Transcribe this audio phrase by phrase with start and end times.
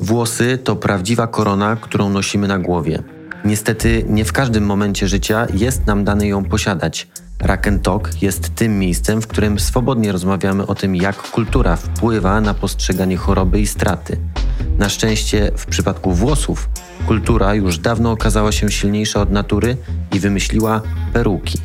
[0.00, 3.02] Włosy to prawdziwa korona, którą nosimy na głowie.
[3.44, 7.08] Niestety nie w każdym momencie życia jest nam dane ją posiadać.
[7.66, 12.54] And Talk jest tym miejscem, w którym swobodnie rozmawiamy o tym, jak kultura wpływa na
[12.54, 14.16] postrzeganie choroby i straty.
[14.78, 16.68] Na szczęście w przypadku włosów
[17.06, 19.76] kultura już dawno okazała się silniejsza od natury
[20.12, 21.58] i wymyśliła peruki.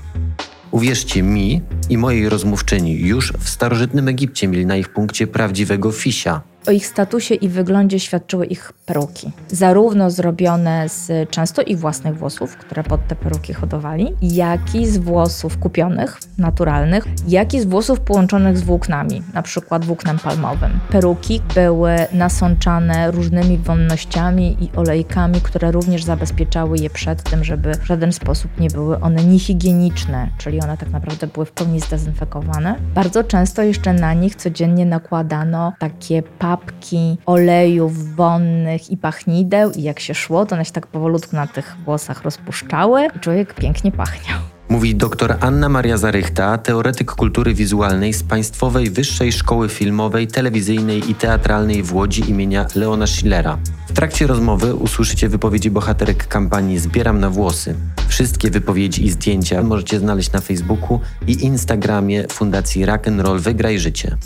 [0.72, 6.42] Uwierzcie mi i mojej rozmówczyni, już w starożytnym Egipcie mieli na ich punkcie prawdziwego fisia–
[6.68, 9.32] o ich statusie i wyglądzie świadczyły ich peruki.
[9.48, 14.98] Zarówno zrobione z często ich własnych włosów, które pod te peruki hodowali, jak i z
[14.98, 20.80] włosów kupionych, naturalnych, jak i z włosów połączonych z włóknami, na przykład włóknem palmowym.
[20.90, 27.86] Peruki były nasączane różnymi wonnościami i olejkami, które również zabezpieczały je przed tym, żeby w
[27.86, 32.76] żaden sposób nie były one niehigieniczne, czyli one tak naprawdę były w pełni zdezynfekowane.
[32.96, 39.82] Bardzo często jeszcze na nich codziennie nakładano takie papy, papki, olejów wonnych i pachnideł i
[39.82, 43.92] jak się szło, to one się tak powolutku na tych włosach rozpuszczały i człowiek pięknie
[43.92, 44.40] pachniał.
[44.70, 51.16] Mówi dr Anna Maria Zarychta, teoretyk kultury wizualnej z Państwowej Wyższej Szkoły Filmowej, Telewizyjnej i
[51.16, 53.58] Teatralnej w Łodzi imienia Leona Schillera.
[53.90, 57.76] W trakcie rozmowy usłyszycie wypowiedzi bohaterek kampanii Zbieram na włosy.
[58.08, 64.18] Wszystkie wypowiedzi i zdjęcia możecie znaleźć na Facebooku i Instagramie Fundacji Rock'n'Roll Wygraj Życie.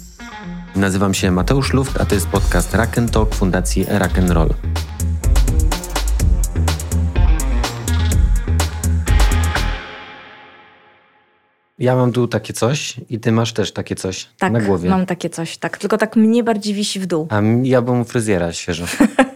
[0.75, 4.53] Nazywam się Mateusz Luft, a to jest podcast Rock Talk Fundacji Rock Roll.
[11.79, 14.89] Ja mam tu takie coś i ty masz też takie coś tak, na głowie.
[14.89, 15.77] mam takie coś, tak.
[15.77, 17.27] Tylko tak mnie bardziej wisi w dół.
[17.29, 18.85] A ja bym fryzjera świeżo.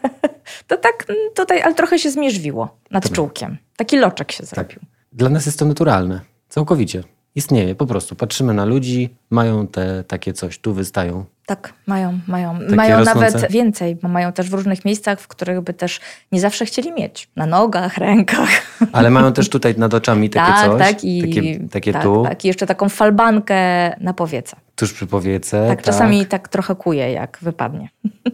[0.68, 3.16] to tak tutaj, ale trochę się zmierzwiło nad Dobra.
[3.16, 3.58] czułkiem.
[3.78, 4.50] Taki loczek się tak.
[4.50, 4.80] zrobił.
[4.80, 4.90] Tak.
[5.14, 6.22] Dla nas jest to naturalne.
[6.50, 7.04] Całkowicie.
[7.36, 8.16] Istnieje po prostu.
[8.16, 11.26] Patrzymy na ludzi, mają te takie coś, tu wystają.
[11.46, 12.60] Tak, mają, mają.
[12.60, 13.32] Takie mają rosnące?
[13.32, 16.00] nawet więcej, bo mają też w różnych miejscach, w których by też
[16.32, 17.30] nie zawsze chcieli mieć.
[17.36, 18.50] Na nogach, rękach.
[18.92, 20.80] Ale mają też tutaj nad oczami takie tak, coś.
[20.80, 22.24] Tak, i, takie, takie tak, tu.
[22.24, 23.56] Tak, i jeszcze taką falbankę
[24.00, 24.56] na powiece.
[24.76, 25.68] Tuż przy powiece.
[25.68, 27.90] Tak, tak, czasami tak trochę kuje, jak wypadnie.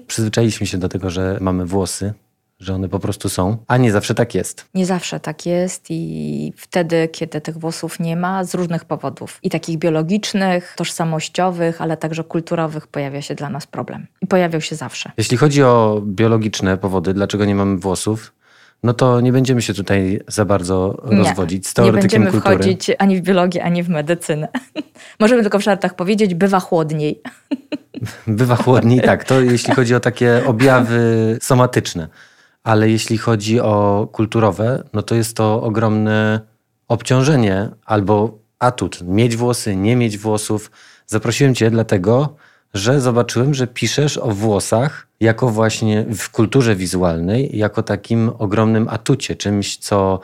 [0.08, 2.14] Przyzwyczailiśmy się do tego, że mamy włosy
[2.60, 4.66] że one po prostu są, a nie zawsze tak jest.
[4.74, 9.50] Nie zawsze tak jest i wtedy, kiedy tych włosów nie ma, z różnych powodów i
[9.50, 14.08] takich biologicznych, tożsamościowych, ale także kulturowych pojawia się dla nas problem.
[14.22, 15.12] I pojawiał się zawsze.
[15.18, 18.34] Jeśli chodzi o biologiczne powody, dlaczego nie mamy włosów,
[18.84, 22.92] no to nie będziemy się tutaj za bardzo nie, rozwodzić z teoretykiem nie będziemy wchodzić
[23.00, 24.48] ani w biologię, ani w medycynę.
[25.20, 27.22] Możemy tylko w żartach powiedzieć, bywa chłodniej.
[28.28, 29.24] Bywa chłodniej, tak.
[29.24, 31.00] To jeśli chodzi o takie objawy
[31.42, 32.08] somatyczne
[32.64, 36.40] ale jeśli chodzi o kulturowe, no to jest to ogromne
[36.88, 39.02] obciążenie albo atut.
[39.02, 40.72] Mieć włosy, nie mieć włosów.
[41.08, 42.36] Zaprosiłem Cię dlatego,
[42.74, 49.36] że zobaczyłem, że piszesz o włosach jako właśnie w kulturze wizualnej, jako takim ogromnym atucie,
[49.36, 50.20] czymś, co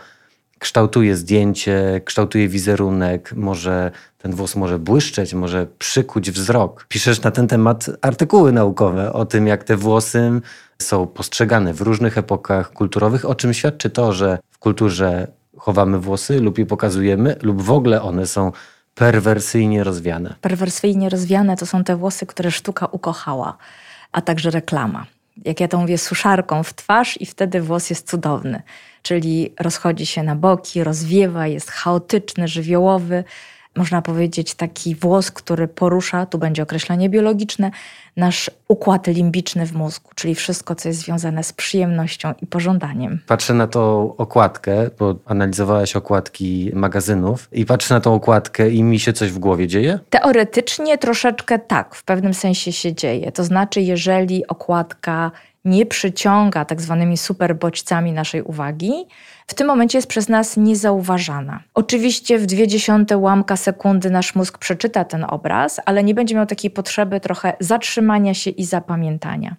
[0.60, 6.86] kształtuje zdjęcie, kształtuje wizerunek, może ten włos może błyszczeć, może przykuć wzrok.
[6.90, 10.42] Piszesz na ten temat artykuły naukowe o tym, jak te włosy
[10.82, 15.28] są postrzegane w różnych epokach kulturowych, o czym świadczy to, że w kulturze
[15.58, 18.52] chowamy włosy lub je pokazujemy, lub w ogóle one są
[18.96, 20.36] perwersyjnie rozwiane.
[20.42, 23.58] Perwersyjnie rozwiane to są te włosy, które sztuka ukochała,
[24.12, 25.06] a także reklama.
[25.46, 28.62] Jak ja to mówię, suszarką w twarz i wtedy włos jest cudowny.
[29.06, 33.24] Czyli rozchodzi się na boki, rozwiewa, jest chaotyczny, żywiołowy
[33.76, 37.72] można powiedzieć, taki włos, który porusza, tu będzie określenie biologiczne,
[38.18, 43.20] nasz układ limbiczny w mózgu, czyli wszystko, co jest związane z przyjemnością i pożądaniem.
[43.28, 49.00] Patrzę na tą okładkę, bo analizowałaś okładki magazynów i patrzę na tą okładkę i mi
[49.00, 50.00] się coś w głowie dzieje?
[50.10, 53.32] Teoretycznie troszeczkę tak, w pewnym sensie się dzieje.
[53.32, 55.32] To znaczy, jeżeli okładka
[55.66, 58.94] nie przyciąga tak zwanymi superbodźcami naszej uwagi,
[59.48, 61.64] w tym momencie jest przez nas niezauważana.
[61.74, 66.46] Oczywiście w dwie dziesiąte łamka sekundy nasz mózg przeczyta ten obraz, ale nie będzie miał
[66.46, 69.56] takiej potrzeby trochę zatrzymania się i zapamiętania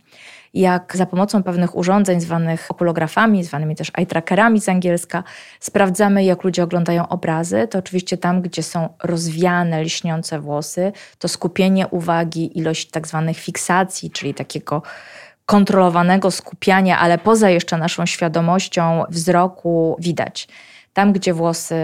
[0.57, 5.25] jak za pomocą pewnych urządzeń zwanych okulografami, zwanymi też eye trackerami z angielska,
[5.61, 11.89] sprawdzamy, jak ludzie oglądają obrazy, to oczywiście tam, gdzie są rozwiane, liśniące włosy, to skupienie
[11.89, 14.83] uwagi, ilość tak zwanych fiksacji, czyli takiego
[15.47, 20.49] kontrolowanego skupiania, ale poza jeszcze naszą świadomością wzroku widać.
[20.93, 21.77] Tam, gdzie włosy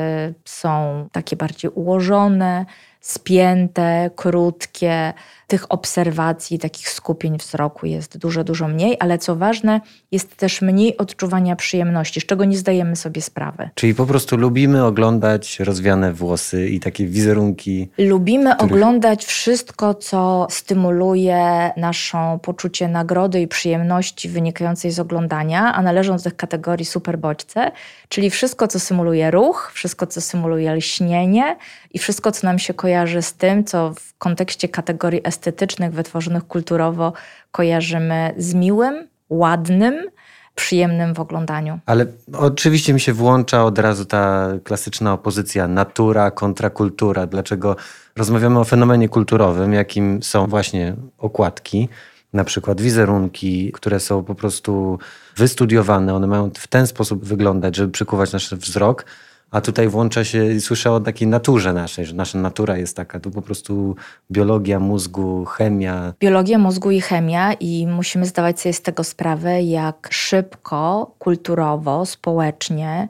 [0.45, 2.67] są takie bardziej ułożone,
[3.01, 5.13] spięte, krótkie,
[5.53, 10.97] tych obserwacji, takich skupień wzroku jest dużo, dużo mniej, ale co ważne, jest też mniej
[10.97, 13.71] odczuwania przyjemności, z czego nie zdajemy sobie sprawy.
[13.75, 17.89] Czyli po prostu lubimy oglądać rozwiane włosy i takie wizerunki.
[17.99, 18.73] Lubimy których...
[18.73, 26.23] oglądać wszystko, co stymuluje naszą poczucie nagrody i przyjemności wynikającej z oglądania, a należą do
[26.23, 27.73] tych kategorii superbodźce,
[28.09, 31.57] czyli wszystko, co symuluje ruch, wszystko, co symuluje lśnienie
[31.91, 37.13] i wszystko, co nam się kojarzy z tym, co w kontekście kategorii estetycznych, wytworzonych kulturowo,
[37.51, 40.11] kojarzymy z miłym, ładnym,
[40.55, 41.79] przyjemnym w oglądaniu.
[41.87, 42.07] Ale
[42.39, 47.27] oczywiście mi się włącza od razu ta klasyczna opozycja natura kontra kultura.
[47.27, 47.77] Dlaczego
[48.17, 51.89] rozmawiamy o fenomenie kulturowym, jakim są właśnie okładki,
[52.33, 54.99] na przykład wizerunki, które są po prostu
[55.37, 59.05] wystudiowane, one mają w ten sposób wyglądać, żeby przykuwać nasz wzrok,
[59.53, 63.31] a tutaj włącza się, słyszę o takiej naturze naszej, że nasza natura jest taka, tu
[63.31, 63.97] po prostu
[64.31, 66.13] biologia mózgu, chemia.
[66.21, 73.09] Biologia mózgu i chemia i musimy zdawać sobie z tego sprawę, jak szybko, kulturowo, społecznie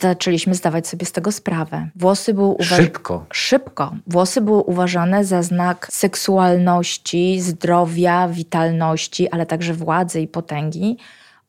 [0.00, 1.88] zaczęliśmy zdawać sobie z tego sprawę.
[1.96, 2.82] Włosy były uważane...
[2.82, 3.26] Szybko.
[3.32, 3.94] Szybko.
[4.06, 10.96] Włosy były uważane za znak seksualności, zdrowia, witalności, ale także władzy i potęgi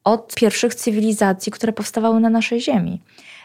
[0.04, 3.02] od pierwszych cywilizacji, które powstawały na naszej ziemi.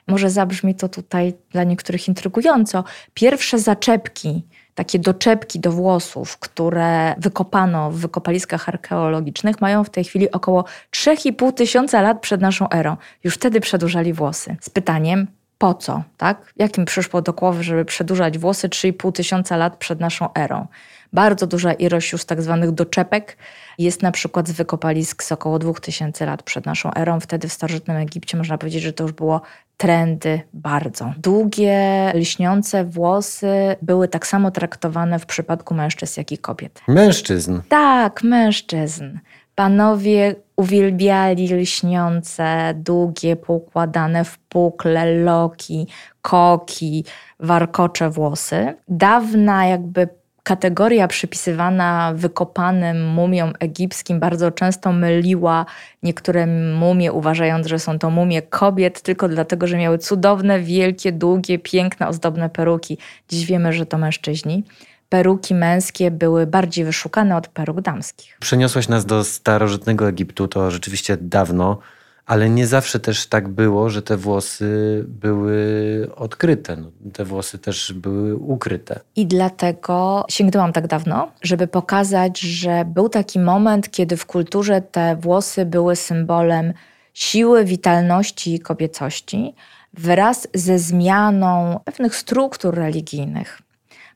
[0.06, 2.84] Może zabrzmi to tutaj dla niektórych intrygująco.
[3.14, 10.30] Pierwsze zaczepki, takie doczepki do włosów, które wykopano w wykopaliskach archeologicznych, mają w tej chwili
[10.30, 12.96] około 3,5 tysiąca lat przed naszą erą.
[13.24, 14.56] Już wtedy przedłużali włosy.
[14.60, 15.26] Z pytaniem,
[15.58, 16.52] po co, tak?
[16.56, 20.66] Jak im przyszło do głowy, żeby przedłużać włosy 3,5 tysiąca lat przed naszą erą?
[21.14, 23.36] Bardzo duża ilość już tak zwanych doczepek
[23.78, 27.20] jest na przykład z wykopalisk z około 2000 lat przed naszą erą.
[27.20, 29.40] Wtedy w starożytnym Egipcie można powiedzieć, że to już było
[29.76, 31.12] trendy bardzo.
[31.18, 36.80] Długie, lśniące włosy były tak samo traktowane w przypadku mężczyzn, jak i kobiet.
[36.88, 37.60] Mężczyzn?
[37.68, 39.18] Tak, mężczyzn.
[39.54, 45.86] Panowie uwielbiali lśniące, długie, poukładane w pukle, loki,
[46.22, 47.04] koki,
[47.40, 48.74] warkocze włosy.
[48.88, 50.08] Dawna jakby
[50.44, 55.66] kategoria przypisywana wykopanym mumiom egipskim bardzo często myliła
[56.02, 61.58] niektóre mumie, uważając, że są to mumie kobiet, tylko dlatego, że miały cudowne, wielkie, długie,
[61.58, 62.98] piękne, ozdobne peruki.
[63.28, 64.64] Dziś wiemy, że to mężczyźni
[65.08, 68.36] peruki męskie były bardziej wyszukane od peruk damskich.
[68.40, 71.78] Przeniosłaś nas do starożytnego Egiptu, to rzeczywiście dawno
[72.26, 76.76] ale nie zawsze też tak było, że te włosy były odkryte.
[76.76, 79.00] No, te włosy też były ukryte.
[79.16, 85.16] I dlatego sięgnęłam tak dawno, żeby pokazać, że był taki moment, kiedy w kulturze te
[85.16, 86.72] włosy były symbolem
[87.14, 89.54] siły, witalności i kobiecości
[89.92, 93.58] wraz ze zmianą pewnych struktur religijnych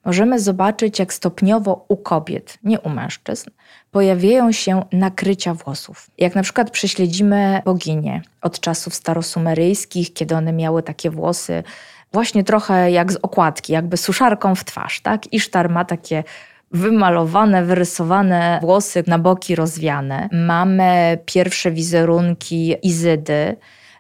[0.09, 3.51] możemy zobaczyć, jak stopniowo u kobiet, nie u mężczyzn,
[3.91, 6.11] pojawiają się nakrycia włosów.
[6.19, 11.63] Jak na przykład prześledzimy boginię od czasów starosumeryjskich, kiedy one miały takie włosy
[12.13, 15.33] właśnie trochę jak z okładki, jakby suszarką w twarz, tak?
[15.33, 16.25] Isztar ma takie
[16.71, 20.29] wymalowane, wyrysowane włosy na boki rozwiane.
[20.33, 23.57] Mamy pierwsze wizerunki Izydy,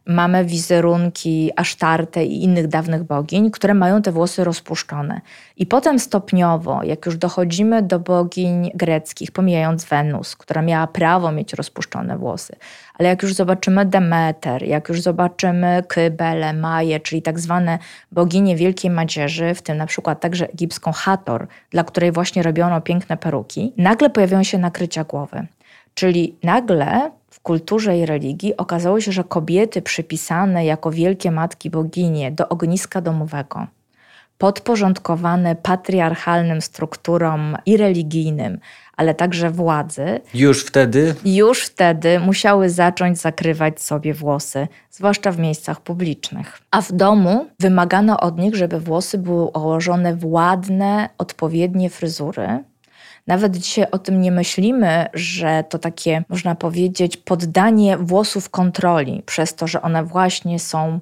[0.08, 5.20] mamy wizerunki Asztarte i innych dawnych bogiń, które mają te włosy rozpuszczone.
[5.56, 11.52] I potem stopniowo, jak już dochodzimy do bogiń greckich, pomijając Wenus, która miała prawo mieć
[11.52, 12.56] rozpuszczone włosy,
[12.98, 17.78] ale jak już zobaczymy Demeter, jak już zobaczymy Kybele, Maje, czyli tak zwane
[18.12, 23.16] boginie Wielkiej Madzierzy, w tym na przykład także egipską Hator, dla której właśnie robiono piękne
[23.16, 25.46] peruki, nagle pojawiają się nakrycia głowy.
[25.94, 32.32] Czyli nagle w kulturze i religii okazało się, że kobiety przypisane jako wielkie matki boginie
[32.32, 33.66] do ogniska domowego,
[34.38, 38.58] podporządkowane patriarchalnym strukturom i religijnym,
[38.96, 40.20] ale także władzy.
[40.34, 41.14] Już wtedy?
[41.24, 46.58] Już wtedy musiały zacząć zakrywać sobie włosy, zwłaszcza w miejscach publicznych.
[46.70, 52.64] A w domu wymagano od nich, żeby włosy były ułożone w ładne, odpowiednie fryzury,
[53.28, 59.54] nawet dzisiaj o tym nie myślimy, że to takie, można powiedzieć, poddanie włosów kontroli, przez
[59.54, 61.00] to, że one właśnie są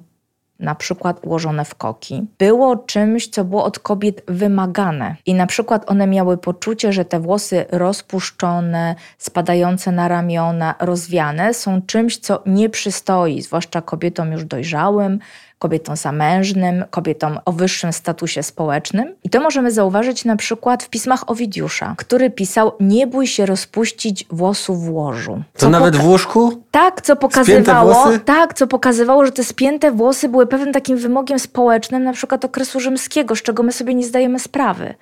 [0.59, 5.15] na przykład ułożone w koki, było czymś, co było od kobiet wymagane.
[5.25, 11.81] I na przykład one miały poczucie, że te włosy rozpuszczone, spadające na ramiona, rozwiane są
[11.81, 15.19] czymś, co nie przystoi, zwłaszcza kobietom już dojrzałym,
[15.59, 19.15] kobietom zamężnym, kobietom o wyższym statusie społecznym.
[19.23, 24.25] I to możemy zauważyć na przykład w pismach Owidiusza, który pisał: Nie bój się rozpuścić
[24.29, 25.43] włosów w łożu.
[25.57, 26.61] To nawet w łóżku?
[26.71, 32.03] Tak, co pokazywało, tak, co pokazywało, że te spięte włosy były pewnym takim wymogiem społecznym,
[32.03, 34.95] na przykład okresu rzymskiego, z czego my sobie nie zdajemy sprawy.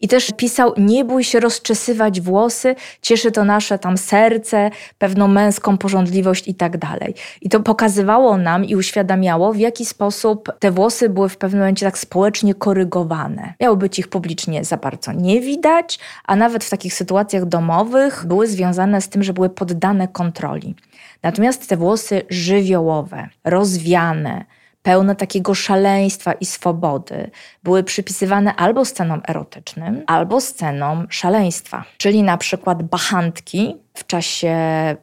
[0.00, 5.78] I też pisał, nie bój się rozczesywać włosy, cieszy to nasze tam serce, pewną męską
[5.78, 7.14] porządliwość i tak dalej.
[7.40, 11.86] I to pokazywało nam i uświadamiało, w jaki sposób te włosy były w pewnym momencie
[11.86, 13.54] tak społecznie korygowane.
[13.60, 18.46] Miało być ich publicznie za bardzo nie widać, a nawet w takich sytuacjach domowych były
[18.46, 20.74] związane z tym, że były poddane kontroli.
[21.22, 24.44] Natomiast te włosy żywiołowe, rozwiane,
[24.84, 27.30] pełne takiego szaleństwa i swobody,
[27.62, 31.84] były przypisywane albo scenom erotycznym, albo scenom szaleństwa.
[31.98, 34.56] Czyli na przykład bachantki w czasie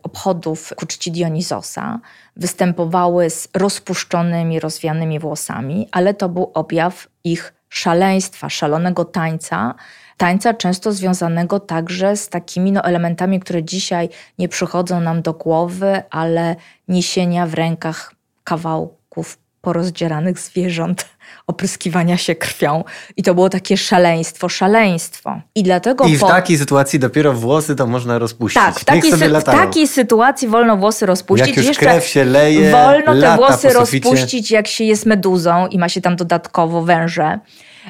[0.03, 1.99] obchodów ku czci Dionizosa
[2.35, 9.75] występowały z rozpuszczonymi, rozwianymi włosami, ale to był objaw ich szaleństwa, szalonego tańca,
[10.17, 14.09] tańca często związanego także z takimi no, elementami, które dzisiaj
[14.39, 16.55] nie przychodzą nam do głowy, ale
[16.87, 21.05] niesienia w rękach kawałków porozdzieranych zwierząt,
[21.47, 22.83] opryskiwania się krwią.
[23.17, 25.41] I to było takie szaleństwo, szaleństwo.
[25.55, 26.05] I dlatego.
[26.05, 26.27] I w po...
[26.27, 28.63] takiej sytuacji dopiero włosy to można rozpuścić.
[28.63, 31.47] Tak, w takiej, sy- w takiej sytuacji wolno włosy rozpuścić.
[31.47, 35.77] Jak już Jeszcze krew się leje, wolno te włosy rozpuścić, jak się jest meduzą i
[35.77, 37.39] ma się tam dodatkowo węże.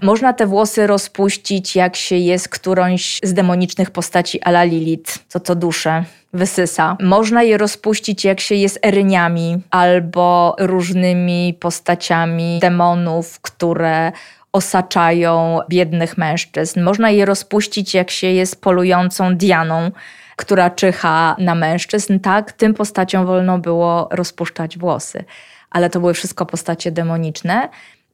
[0.02, 5.56] Można te włosy rozpuścić, jak się jest którąś z demonicznych postaci ala Lilith, co to
[5.56, 6.98] duszę wysysa.
[7.02, 14.12] Można je rozpuścić, jak się jest eryniami albo różnymi postaciami demonów, które
[14.52, 16.82] osaczają biednych mężczyzn.
[16.82, 19.92] Można je rozpuścić, jak się jest polującą Dianą,
[20.36, 22.20] która czyha na mężczyzn.
[22.20, 25.24] Tak, tym postaciom wolno było rozpuszczać włosy.
[25.70, 27.70] Ale to były wszystko postacie demoniczne.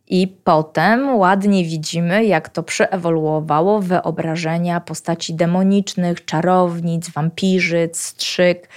[0.10, 8.70] I potem ładnie widzimy, jak to przeewoluowało wyobrażenia postaci demonicznych, czarownic, wampirzyc, strzyk,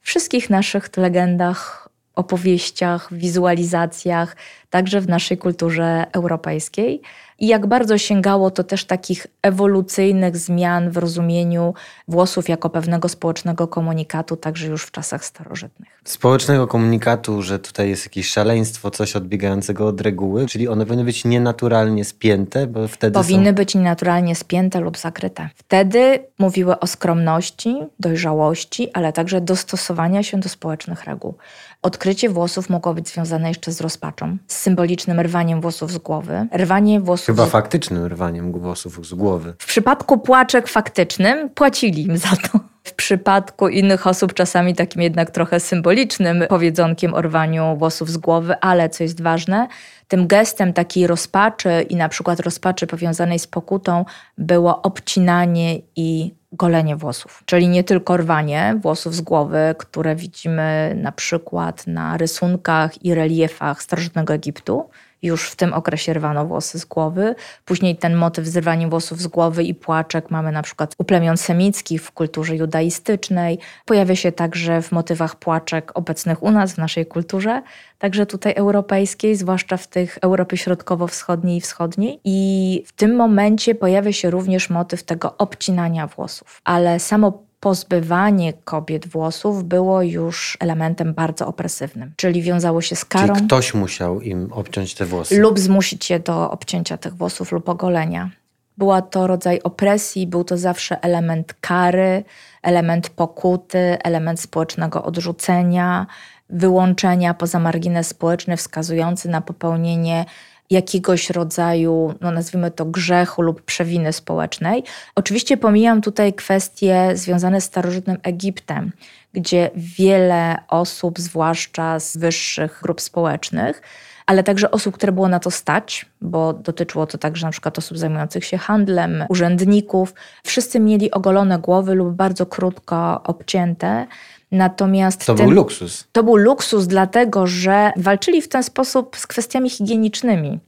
[0.00, 4.36] wszystkich naszych legendach, opowieściach, wizualizacjach,
[4.70, 7.02] także w naszej kulturze europejskiej
[7.38, 11.74] i jak bardzo sięgało to też takich ewolucyjnych zmian w rozumieniu
[12.08, 15.88] włosów jako pewnego społecznego komunikatu, także już w czasach starożytnych.
[16.04, 21.24] Społecznego komunikatu, że tutaj jest jakieś szaleństwo, coś odbiegającego od reguły, czyli one powinny być
[21.24, 23.14] nienaturalnie spięte, bo wtedy.
[23.14, 23.54] Powinny są...
[23.54, 25.48] być nienaturalnie spięte lub zakryte.
[25.56, 31.34] Wtedy mówiły o skromności, dojrzałości, ale także dostosowania się do społecznych reguł.
[31.82, 36.46] Odkrycie włosów mogło być związane jeszcze z rozpaczą, z symbolicznym rwaniem włosów z głowy.
[36.56, 37.26] Rwanie włosów.
[37.26, 37.50] Chyba z...
[37.50, 39.54] faktycznym rwaniem włosów z głowy.
[39.58, 42.60] W przypadku płaczek faktycznym płacili im za to.
[42.84, 48.54] W przypadku innych osób czasami takim jednak trochę symbolicznym powiedzonkiem o rwaniu włosów z głowy,
[48.60, 49.68] ale co jest ważne,
[50.08, 54.04] tym gestem takiej rozpaczy i na przykład rozpaczy powiązanej z pokutą
[54.38, 57.42] było obcinanie i golenie włosów.
[57.46, 63.82] Czyli nie tylko rwanie włosów z głowy, które widzimy na przykład na rysunkach i reliefach
[63.82, 64.90] starożytnego Egiptu,
[65.22, 67.34] już w tym okresie rwano włosy z głowy.
[67.64, 71.36] Później ten motyw z rwaniem włosów z głowy i płaczek mamy na przykład u plemion
[71.36, 73.58] semickich w kulturze judaistycznej.
[73.84, 77.62] Pojawia się także w motywach płaczek obecnych u nas w naszej kulturze,
[77.98, 82.20] także tutaj europejskiej, zwłaszcza w tych Europy Środkowo-Wschodniej i Wschodniej.
[82.24, 86.60] I w tym momencie pojawia się również motyw tego obcinania włosów.
[86.64, 93.34] Ale samo pozbywanie kobiet włosów było już elementem bardzo opresywnym, czyli wiązało się z karą.
[93.34, 95.38] Czyli ktoś musiał im obciąć te włosy.
[95.40, 98.30] Lub zmusić je do obcięcia tych włosów lub ogolenia.
[98.78, 102.24] Była to rodzaj opresji, był to zawsze element kary,
[102.62, 106.06] element pokuty, element społecznego odrzucenia,
[106.50, 110.24] wyłączenia poza margines społeczny wskazujący na popełnienie
[110.70, 114.84] jakiegoś rodzaju, no nazwijmy to grzechu lub przewiny społecznej.
[115.14, 118.92] Oczywiście pomijam tutaj kwestie związane z starożytnym Egiptem,
[119.32, 123.82] gdzie wiele osób, zwłaszcza z wyższych grup społecznych,
[124.26, 127.98] ale także osób, które było na to stać, bo dotyczyło to także na przykład osób
[127.98, 130.14] zajmujących się handlem, urzędników.
[130.44, 134.06] Wszyscy mieli ogolone głowy lub bardzo krótko obcięte.
[134.52, 136.08] Natomiast to ten, był luksus.
[136.12, 140.58] To był luksus, dlatego że walczyli w ten sposób z kwestiami higienicznymi.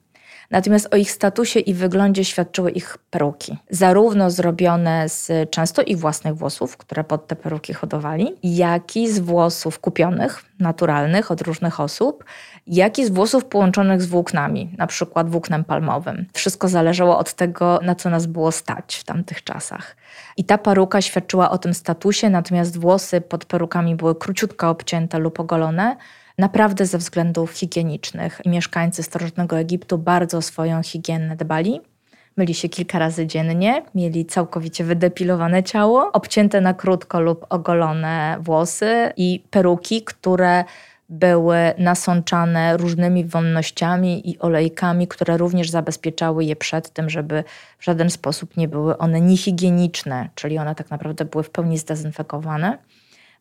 [0.51, 3.59] Natomiast o ich statusie i wyglądzie świadczyły ich peruki.
[3.71, 9.19] Zarówno zrobione z często ich własnych włosów, które pod te peruki hodowali, jak i z
[9.19, 12.25] włosów kupionych, naturalnych od różnych osób,
[12.67, 16.27] jak i z włosów połączonych z włóknami, na przykład włóknem palmowym.
[16.33, 19.97] Wszystko zależało od tego, na co nas było stać w tamtych czasach.
[20.37, 25.41] I ta peruka świadczyła o tym statusie, natomiast włosy pod perukami były króciutko obcięte lub
[25.41, 25.97] ogolone,
[26.41, 28.41] naprawdę ze względów higienicznych.
[28.47, 31.81] Mieszkańcy starożytnego Egiptu bardzo o swoją higienę dbali.
[32.37, 39.13] Myli się kilka razy dziennie, mieli całkowicie wydepilowane ciało, obcięte na krótko lub ogolone włosy
[39.17, 40.65] i peruki, które
[41.09, 47.45] były nasączane różnymi wonnościami i olejkami, które również zabezpieczały je przed tym, żeby
[47.79, 52.79] w żaden sposób nie były one niehigieniczne, czyli one tak naprawdę były w pełni zdezynfekowane.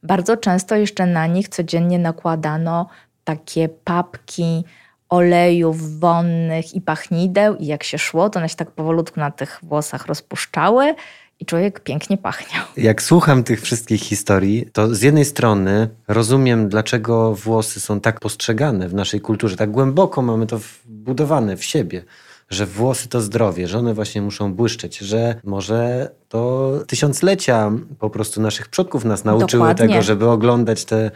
[0.04, 2.88] Bardzo często jeszcze na nich codziennie nakładano
[3.24, 4.64] takie papki
[5.10, 9.60] olejów wonnych i pachnideł i jak się szło, to one się tak powolutku na tych
[9.64, 10.96] włosach rozpuszczały
[11.40, 12.64] i człowiek pięknie pachniał.
[12.78, 18.90] Jak słucham tych wszystkich historii, to z jednej strony rozumiem, dlaczego włosy są tak postrzegane
[18.90, 19.56] w naszej kulturze.
[19.56, 22.04] Tak głęboko mamy to wbudowane w siebie,
[22.50, 28.42] że włosy to zdrowie, że one właśnie muszą błyszczeć, że może to tysiąclecia po prostu
[28.42, 29.88] naszych przodków nas nauczyły Dokładnie.
[29.88, 31.12] tego, żeby oglądać te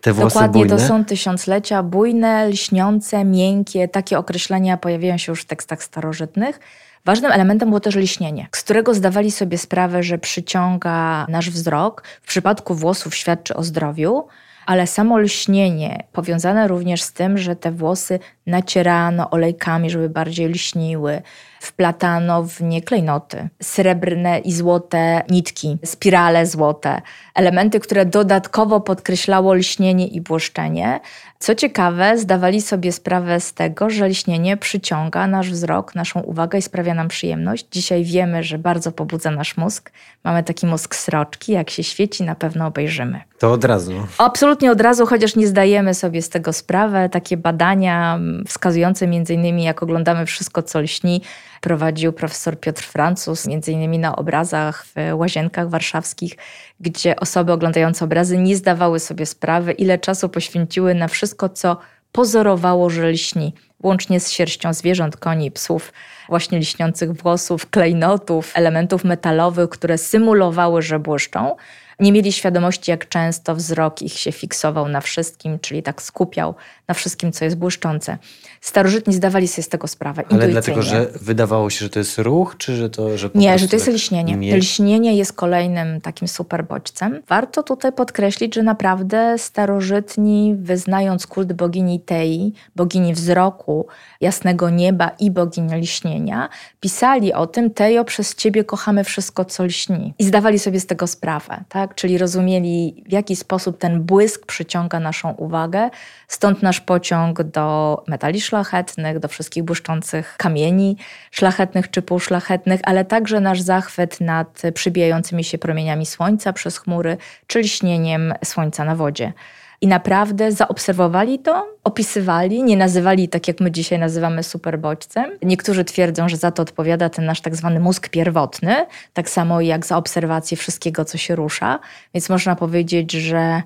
[0.00, 0.76] te włosy Dokładnie, bujne?
[0.76, 3.88] to są tysiąclecia bujne, lśniące, miękkie.
[3.88, 6.60] Takie określenia pojawiają się już w tekstach starożytnych.
[7.04, 12.02] Ważnym elementem było też liśnienie, z którego zdawali sobie sprawę, że przyciąga nasz wzrok.
[12.22, 14.24] W przypadku włosów świadczy o zdrowiu,
[14.68, 21.22] ale samo lśnienie powiązane również z tym, że te włosy nacierano olejkami, żeby bardziej lśniły,
[21.60, 27.02] wplatano w nie klejnoty, srebrne i złote nitki, spirale złote,
[27.34, 31.00] elementy, które dodatkowo podkreślało lśnienie i błyszczenie.
[31.38, 36.62] Co ciekawe, zdawali sobie sprawę z tego, że lśnienie przyciąga nasz wzrok, naszą uwagę i
[36.62, 37.66] sprawia nam przyjemność.
[37.70, 39.90] Dzisiaj wiemy, że bardzo pobudza nasz mózg.
[40.24, 43.20] Mamy taki mózg sroczki, jak się świeci, na pewno obejrzymy.
[43.38, 43.92] To od razu.
[44.18, 47.08] Absolutnie od razu, chociaż nie zdajemy sobie z tego sprawy.
[47.12, 51.22] Takie badania wskazujące między innymi, jak oglądamy wszystko, co lśni,
[51.60, 56.36] prowadził profesor Piotr Francuz, między innymi na obrazach w łazienkach warszawskich,
[56.80, 61.76] gdzie osoby oglądające obrazy nie zdawały sobie sprawy, ile czasu poświęciły na wszystko, co
[62.12, 65.92] pozorowało, że lśni, łącznie z sierścią zwierząt, koni, psów,
[66.28, 71.56] właśnie liśniących włosów, klejnotów, elementów metalowych, które symulowały, że błyszczą.
[72.00, 76.54] Nie mieli świadomości, jak często wzrok ich się fiksował na wszystkim, czyli tak skupiał
[76.88, 78.18] na wszystkim, co jest błyszczące.
[78.60, 80.24] Starożytni zdawali sobie z tego sprawę.
[80.30, 83.18] Ale dlatego, że wydawało się, że to jest ruch, czy że to.
[83.18, 84.36] Że nie, że to jest lśnienie.
[84.36, 84.56] Mie...
[84.56, 87.22] Lśnienie jest kolejnym takim super bodźcem.
[87.28, 93.86] Warto tutaj podkreślić, że naprawdę starożytni, wyznając kult bogini Tei, bogini wzroku,
[94.20, 96.48] jasnego nieba i bogini lśnienia,
[96.80, 100.14] pisali o tym: Tejo, przez ciebie kochamy wszystko, co lśni.
[100.18, 101.64] I zdawali sobie z tego sprawę.
[101.68, 101.94] Tak?
[101.98, 105.90] czyli rozumieli, w jaki sposób ten błysk przyciąga naszą uwagę.
[106.28, 110.96] Stąd nasz pociąg do metali szlachetnych, do wszystkich błyszczących kamieni
[111.30, 117.58] szlachetnych czy półszlachetnych, ale także nasz zachwyt nad przybijającymi się promieniami słońca przez chmury, czy
[117.58, 119.32] lśnieniem słońca na wodzie.
[119.80, 125.30] I naprawdę zaobserwowali to, opisywali, nie nazywali tak, jak my dzisiaj nazywamy superbodźcem.
[125.42, 129.86] Niektórzy twierdzą, że za to odpowiada ten nasz tak zwany mózg pierwotny, tak samo jak
[129.86, 131.78] za obserwację wszystkiego, co się rusza.
[132.14, 133.62] Więc można powiedzieć, że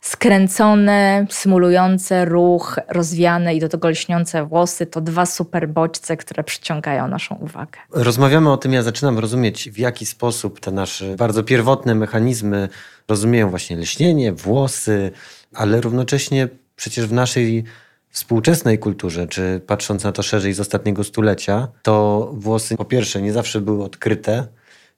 [0.00, 7.08] skręcone, symulujące ruch, rozwiane i do tego lśniące włosy to dwa super bodźce, które przyciągają
[7.08, 7.78] naszą uwagę.
[7.92, 12.68] Rozmawiamy o tym, ja zaczynam rozumieć, w jaki sposób te nasze bardzo pierwotne mechanizmy
[13.08, 15.10] rozumieją właśnie lśnienie, włosy,
[15.54, 17.64] ale równocześnie przecież w naszej
[18.10, 23.32] współczesnej kulturze, czy patrząc na to szerzej z ostatniego stulecia, to włosy po pierwsze nie
[23.32, 24.46] zawsze były odkryte,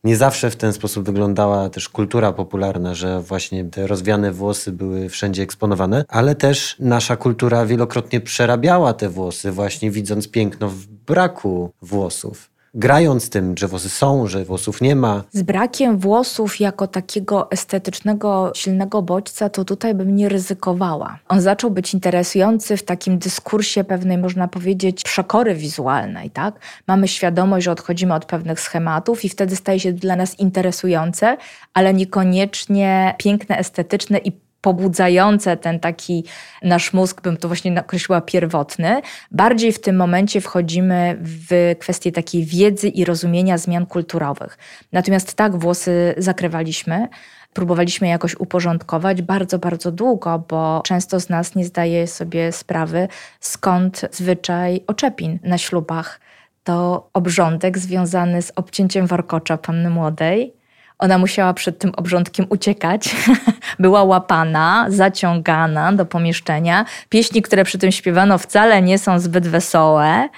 [0.05, 5.09] nie zawsze w ten sposób wyglądała też kultura popularna, że właśnie te rozwiane włosy były
[5.09, 11.71] wszędzie eksponowane, ale też nasza kultura wielokrotnie przerabiała te włosy, właśnie widząc piękno w braku
[11.83, 15.25] włosów grając tym, że włosy są, że włosów nie ma.
[15.33, 21.19] Z brakiem włosów jako takiego estetycznego, silnego bodźca, to tutaj bym nie ryzykowała.
[21.29, 26.55] On zaczął być interesujący w takim dyskursie pewnej, można powiedzieć, przekory wizualnej, tak?
[26.87, 31.37] Mamy świadomość, że odchodzimy od pewnych schematów i wtedy staje się dla nas interesujące,
[31.75, 36.25] ale niekoniecznie piękne, estetyczne i pobudzające ten taki
[36.63, 39.01] nasz mózg, bym to właśnie określiła pierwotny.
[39.31, 44.59] Bardziej w tym momencie wchodzimy w kwestię takiej wiedzy i rozumienia zmian kulturowych.
[44.93, 47.09] Natomiast tak, włosy zakrywaliśmy.
[47.53, 53.09] Próbowaliśmy jakoś uporządkować bardzo, bardzo długo, bo często z nas nie zdaje sobie sprawy,
[53.41, 56.21] skąd zwyczaj oczepin na ślubach.
[56.65, 60.60] To obrządek związany z obcięciem warkocza panny młodej,
[61.01, 63.17] ona musiała przed tym obrządkiem uciekać.
[63.79, 66.85] Była łapana, zaciągana do pomieszczenia.
[67.09, 70.29] Pieśni, które przy tym śpiewano, wcale nie są zbyt wesołe.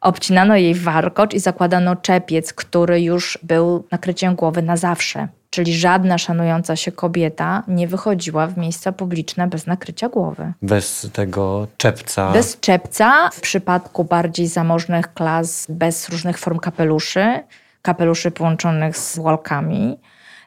[0.00, 5.28] Obcinano jej warkocz i zakładano czepiec, który już był nakryciem głowy na zawsze.
[5.50, 10.52] Czyli żadna szanująca się kobieta nie wychodziła w miejsca publiczne bez nakrycia głowy.
[10.62, 12.32] Bez tego czepca.
[12.32, 13.30] Bez czepca.
[13.32, 17.40] W przypadku bardziej zamożnych klas, bez różnych form kapeluszy,
[17.82, 19.98] kapeluszy połączonych z łalkami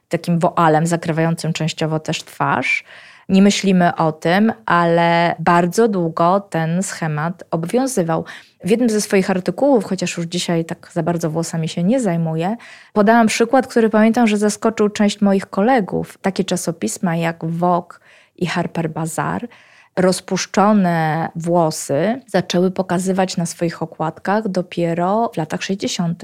[0.09, 2.83] takim woalem zakrywającym częściowo też twarz.
[3.29, 8.25] Nie myślimy o tym, ale bardzo długo ten schemat obowiązywał.
[8.63, 12.55] W jednym ze swoich artykułów, chociaż już dzisiaj tak za bardzo włosami się nie zajmuję,
[12.93, 16.17] podałam przykład, który pamiętam, że zaskoczył część moich kolegów.
[16.21, 17.93] Takie czasopisma jak Vogue
[18.35, 19.47] i Harper Bazaar
[19.95, 26.23] rozpuszczone włosy zaczęły pokazywać na swoich okładkach dopiero w latach 60.,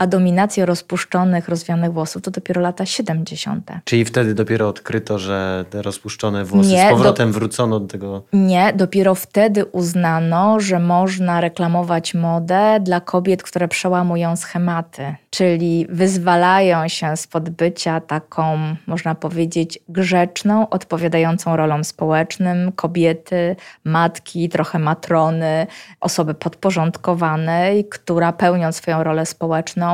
[0.00, 3.70] a dominację rozpuszczonych, rozwianych włosów to dopiero lata 70.
[3.84, 7.38] Czyli wtedy dopiero odkryto, że te rozpuszczone włosy Nie, z powrotem do...
[7.38, 8.22] wrócono do tego.
[8.32, 16.88] Nie, dopiero wtedy uznano, że można reklamować modę dla kobiet, które przełamują schematy, czyli wyzwalają
[16.88, 25.66] się spod bycia taką, można powiedzieć, grzeczną, odpowiadającą rolom społecznym kobiety, matki, trochę matrony,
[26.00, 29.89] osoby podporządkowanej, która pełniąc swoją rolę społeczną,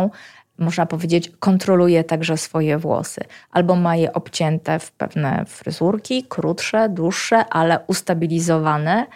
[0.58, 3.20] można powiedzieć, kontroluje także swoje włosy.
[3.50, 9.06] Albo ma je obcięte w pewne fryzurki, krótsze, dłuższe, ale ustabilizowane.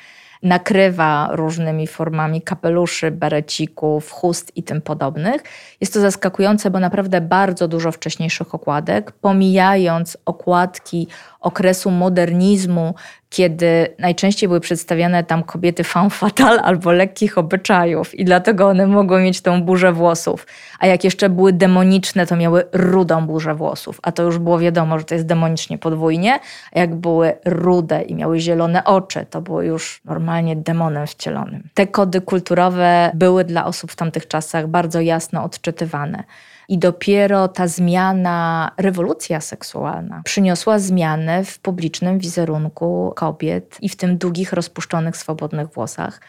[0.43, 5.43] Nakrywa różnymi formami kapeluszy, berecików, chust i tym podobnych.
[5.81, 11.09] Jest to zaskakujące, bo naprawdę bardzo dużo wcześniejszych okładek, pomijając okładki
[11.41, 12.95] okresu modernizmu,
[13.31, 19.23] kiedy najczęściej były przedstawiane tam kobiety femme fatale albo lekkich obyczajów i dlatego one mogły
[19.23, 20.47] mieć tą burzę włosów.
[20.79, 24.01] A jak jeszcze były demoniczne, to miały rudą burzę włosów.
[24.03, 26.41] A to już było wiadomo, że to jest demonicznie podwójnie.
[26.73, 31.69] A jak były rude i miały zielone oczy, to było już normalnie demonem wcielonym.
[31.75, 36.25] Te kody kulturowe były dla osób w tamtych czasach bardzo jasno odczytywane.
[36.71, 44.19] I dopiero ta zmiana, rewolucja seksualna przyniosła zmianę w publicznym wizerunku kobiet i w tym
[44.19, 46.21] długich, rozpuszczonych, swobodnych włosach.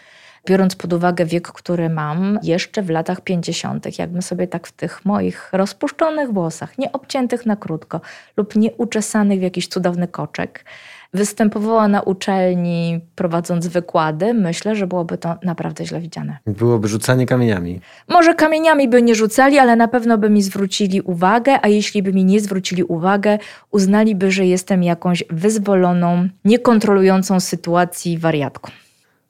[0.45, 5.06] Biorąc pod uwagę wiek, który mam, jeszcze w latach 50., jakbym sobie tak w tych
[5.06, 8.01] moich rozpuszczonych włosach, nie obciętych na krótko
[8.38, 10.65] lub nie uczesanych w jakiś cudowny koczek,
[11.13, 16.38] występowała na uczelni prowadząc wykłady, myślę, że byłoby to naprawdę źle widziane.
[16.47, 17.80] Byłoby rzucanie kamieniami.
[18.08, 22.13] Może kamieniami by nie rzucali, ale na pewno by mi zwrócili uwagę, a jeśli by
[22.13, 23.39] mi nie zwrócili uwagę,
[23.71, 28.71] uznaliby, że jestem jakąś wyzwoloną, niekontrolującą sytuacji wariatką.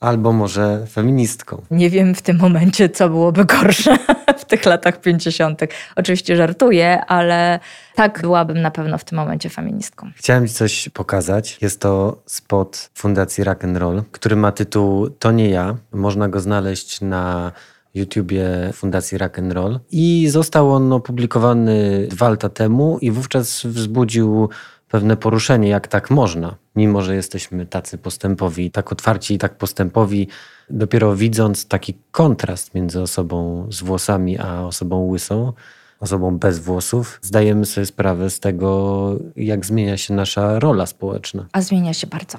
[0.02, 1.62] Albo może feministką.
[1.72, 3.98] Nie wiem w tym momencie, co byłoby gorsze
[4.42, 5.62] w tych latach 50.
[5.96, 7.60] Oczywiście żartuję, ale
[7.96, 10.12] tak byłabym na pewno w tym momencie feministką.
[10.16, 11.58] Chciałem Ci coś pokazać.
[11.62, 15.76] Jest to spot Fundacji Rock and Roll, który ma tytuł To nie ja.
[15.92, 17.52] Można go znaleźć na
[17.96, 24.50] YouTubie Fundacji Rock and Roll i został on opublikowany dwa lata temu i wówczas wzbudził
[24.92, 30.28] pewne poruszenie, jak tak można, mimo że jesteśmy tacy postępowi, tak otwarci i tak postępowi,
[30.70, 35.54] dopiero widząc taki kontrast między osobą z włosami a osobą łysą,
[36.00, 41.46] osobą bez włosów, zdajemy sobie sprawę z tego, jak zmienia się nasza rola społeczna.
[41.52, 42.38] A zmienia się bardzo.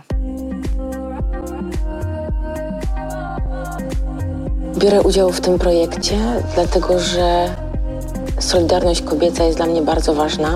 [4.79, 6.19] Biorę udział w tym projekcie,
[6.55, 7.57] dlatego że
[8.39, 10.55] solidarność kobieca jest dla mnie bardzo ważna.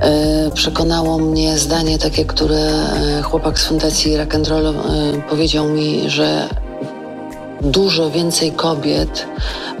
[0.00, 4.72] E, przekonało mnie zdanie takie, które e, chłopak z Fundacji Rock and Roll e,
[5.28, 6.48] powiedział mi, że
[7.60, 9.26] dużo więcej kobiet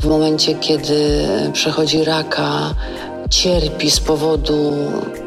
[0.00, 2.74] w momencie, kiedy przechodzi raka,
[3.30, 4.72] cierpi z powodu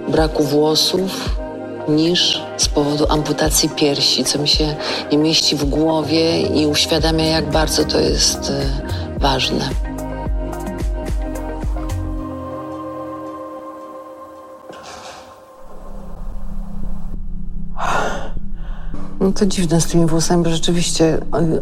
[0.08, 1.40] braku włosów
[1.88, 4.76] niż z powodu amputacji piersi, co mi się
[5.12, 8.52] nie mieści w głowie i uświadamia, jak bardzo to jest
[9.18, 9.89] ważne.
[19.20, 21.22] No to dziwne z tymi włosami, bo rzeczywiście y,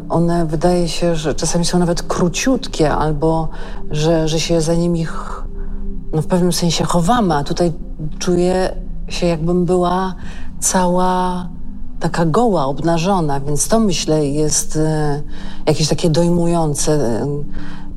[0.10, 3.50] one wydaje się, że czasami są nawet króciutkie, albo
[3.92, 5.08] że, że się za nimi
[6.14, 7.72] no, w pewnym sensie chowamy, a tutaj
[8.20, 8.76] czuję
[9.08, 10.16] się jakbym była
[10.60, 11.48] cała
[12.00, 14.80] taka goła, obnażona, więc to myślę jest y,
[15.66, 17.26] jakieś takie dojmujące.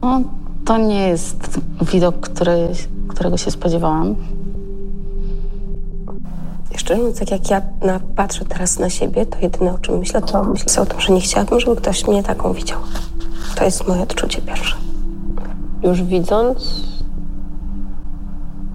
[0.02, 0.20] No,
[0.64, 1.60] to nie jest
[1.92, 2.68] widok, który,
[3.08, 4.16] którego się spodziewałam.
[6.80, 10.22] Szczerze mówiąc, tak jak ja na, patrzę teraz na siebie, to jedyne o czym myślę,
[10.22, 12.78] to myślę o tym, że nie chciałabym, żeby ktoś mnie taką widział.
[13.56, 14.76] To jest moje odczucie pierwsze.
[15.82, 16.84] Już widząc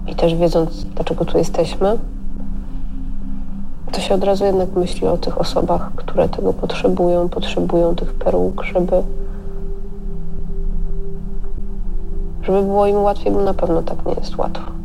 [0.06, 1.98] i też wiedząc, dlaczego tu jesteśmy,
[3.92, 8.64] to się od razu jednak myśli o tych osobach, które tego potrzebują, potrzebują tych perłuk,
[8.64, 9.02] żeby
[12.42, 14.75] żeby było im łatwiej, bo na pewno tak nie jest łatwo.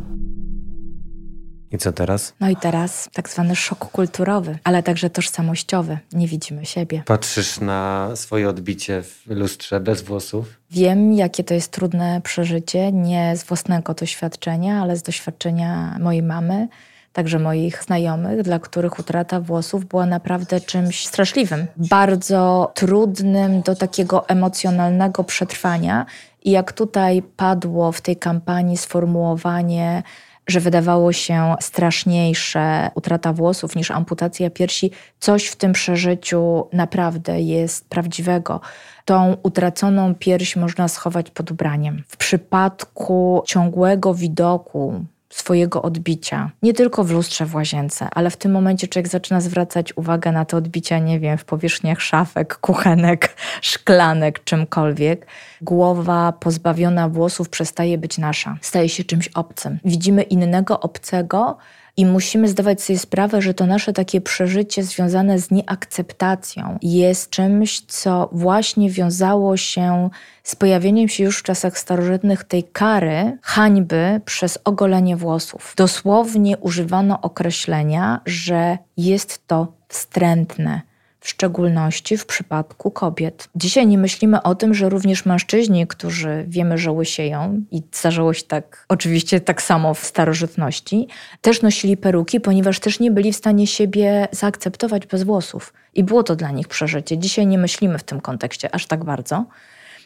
[1.72, 2.34] I co teraz?
[2.40, 5.98] No i teraz tak zwany szok kulturowy, ale także tożsamościowy.
[6.12, 7.02] Nie widzimy siebie.
[7.06, 10.46] Patrzysz na swoje odbicie w lustrze bez włosów?
[10.70, 16.68] Wiem, jakie to jest trudne przeżycie, nie z własnego doświadczenia, ale z doświadczenia mojej mamy.
[17.12, 24.28] także moich znajomych, dla których utrata włosów była naprawdę czymś straszliwym, bardzo trudnym do takiego
[24.28, 26.06] emocjonalnego przetrwania.
[26.44, 30.02] I jak tutaj padło w tej kampanii sformułowanie,
[30.46, 37.88] że wydawało się straszniejsze utrata włosów niż amputacja piersi, coś w tym przeżyciu naprawdę jest
[37.88, 38.60] prawdziwego.
[39.04, 42.02] Tą utraconą pierś można schować pod ubraniem.
[42.08, 46.50] W przypadku ciągłego widoku swojego odbicia.
[46.62, 50.44] Nie tylko w lustrze w łazience, ale w tym momencie człowiek zaczyna zwracać uwagę na
[50.44, 55.26] te odbicia, nie wiem, w powierzchniach szafek, kuchenek, szklanek, czymkolwiek.
[55.60, 59.78] Głowa pozbawiona włosów przestaje być nasza, staje się czymś obcym.
[59.84, 61.58] Widzimy innego obcego,
[61.96, 67.80] i musimy zdawać sobie sprawę, że to nasze takie przeżycie związane z nieakceptacją jest czymś,
[67.80, 70.10] co właśnie wiązało się
[70.42, 75.74] z pojawieniem się już w czasach starożytnych tej kary hańby przez ogolenie włosów.
[75.76, 80.91] Dosłownie używano określenia, że jest to wstrętne
[81.22, 83.48] w szczególności w przypadku kobiet.
[83.54, 88.42] Dzisiaj nie myślimy o tym, że również mężczyźni, którzy wiemy, że łysieją i zdarzało się
[88.42, 91.08] tak oczywiście tak samo w starożytności,
[91.40, 95.72] też nosili peruki, ponieważ też nie byli w stanie siebie zaakceptować bez włosów.
[95.94, 97.18] I było to dla nich przeżycie.
[97.18, 99.46] Dzisiaj nie myślimy w tym kontekście aż tak bardzo.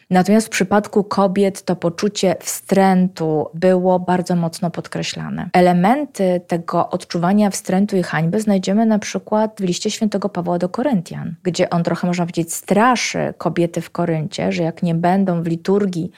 [0.09, 5.49] Natomiast w przypadku kobiet to poczucie wstrętu było bardzo mocno podkreślane.
[5.53, 11.35] Elementy tego odczuwania wstrętu i hańby znajdziemy na przykład w liście świętego Pawła do Koryntian,
[11.43, 16.11] gdzie on trochę, można powiedzieć, straszy kobiety w Koryncie, że jak nie będą w liturgii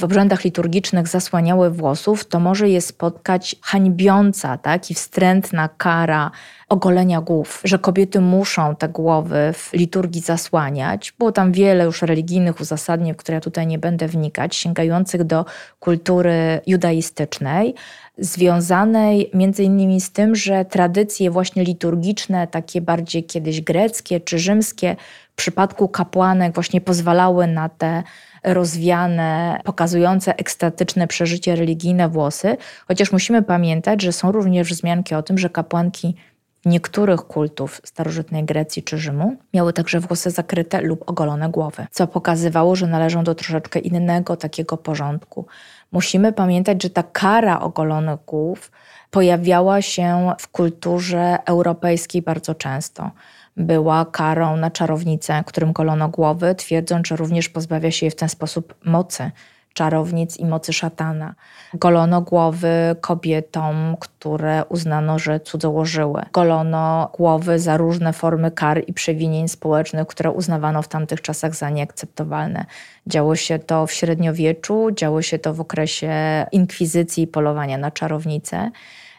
[0.00, 6.30] w obrzędach liturgicznych zasłaniały włosów, to może je spotkać hańbiąca tak, i wstrętna kara
[6.68, 11.12] ogolenia głów, że kobiety muszą te głowy w liturgii zasłaniać.
[11.18, 15.44] Było tam wiele już religijnych uzasadnień, w które ja tutaj nie będę wnikać, sięgających do
[15.80, 17.74] kultury judaistycznej,
[18.18, 24.96] związanej między innymi z tym, że tradycje właśnie liturgiczne, takie bardziej kiedyś greckie czy rzymskie,
[25.32, 28.02] w przypadku kapłanek właśnie pozwalały na te
[28.44, 32.56] rozwiane, pokazujące ekstatyczne przeżycie religijne włosy,
[32.88, 36.16] chociaż musimy pamiętać, że są również wzmianki o tym, że kapłanki
[36.64, 42.76] niektórych kultów starożytnej Grecji czy Rzymu miały także włosy zakryte lub ogolone głowy, co pokazywało,
[42.76, 45.46] że należą do troszeczkę innego takiego porządku.
[45.92, 48.70] Musimy pamiętać, że ta kara ogolonych głów
[49.10, 53.10] pojawiała się w kulturze europejskiej bardzo często
[53.56, 58.28] była karą na czarownicę, którym kolono głowy, twierdząc, że również pozbawia się jej w ten
[58.28, 59.30] sposób mocy
[59.74, 61.34] czarownic i mocy szatana.
[61.74, 66.22] Golono głowy kobietom, które uznano, że cudzołożyły.
[66.32, 71.70] Golono głowy za różne formy kar i przewinień społecznych, które uznawano w tamtych czasach za
[71.70, 72.64] nieakceptowalne.
[73.06, 76.12] Działo się to w średniowieczu, działo się to w okresie
[76.52, 78.70] inkwizycji i polowania na czarownice.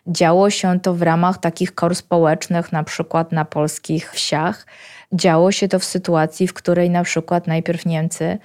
[0.08, 4.68] Działo się to w ramach takich kor społecznych, na przykład na polskich wsiach.
[5.14, 8.38] Działo się to w sytuacji, w której na przykład najpierw Niemcy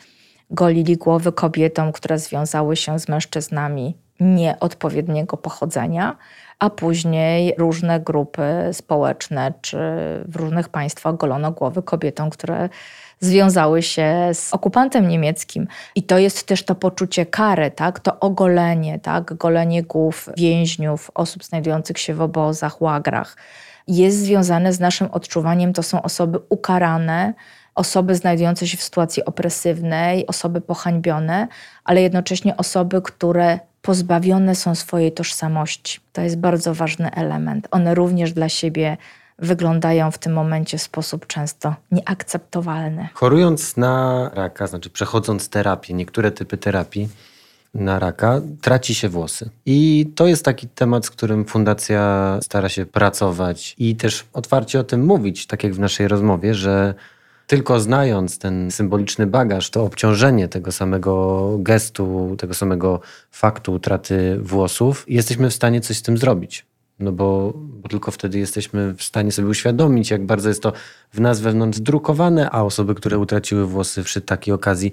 [0.51, 6.17] golili głowy kobietom, które związały się z mężczyznami nieodpowiedniego pochodzenia,
[6.59, 8.43] a później różne grupy
[8.73, 9.79] społeczne czy
[10.29, 12.69] w różnych państwach golono głowy kobietom, które
[13.21, 15.67] związały się z okupantem niemieckim.
[15.95, 18.01] I to jest też to poczucie kary, tak?
[18.01, 19.35] to ogolenie, tak?
[19.35, 23.37] golenie głów więźniów, osób znajdujących się w obozach, łagrach.
[23.89, 27.35] Jest związane z naszym odczuwaniem, to są osoby ukarane,
[27.75, 31.49] osoby znajdujące się w sytuacji opresywnej, osoby pohańbione,
[31.85, 36.01] ale jednocześnie osoby, które pozbawione są swojej tożsamości.
[36.13, 37.69] To jest bardzo ważny element.
[37.71, 38.97] One również dla siebie
[39.39, 43.09] wyglądają w tym momencie w sposób często nieakceptowalny.
[43.15, 47.09] Chorując na raka, znaczy przechodząc terapię, niektóre typy terapii
[47.75, 49.51] na raka, traci się włosy.
[49.67, 54.85] I to jest taki temat, z którym fundacja stara się pracować i też otwarcie o
[54.85, 56.95] tym mówić, tak jak w naszej rozmowie, że
[57.47, 65.05] tylko znając ten symboliczny bagaż, to obciążenie tego samego gestu, tego samego faktu utraty włosów,
[65.09, 66.67] jesteśmy w stanie coś z tym zrobić.
[67.01, 70.73] No bo, bo, tylko wtedy jesteśmy w stanie sobie uświadomić, jak bardzo jest to
[71.13, 74.93] w nas wewnątrz drukowane, a osoby, które utraciły włosy przy takiej okazji,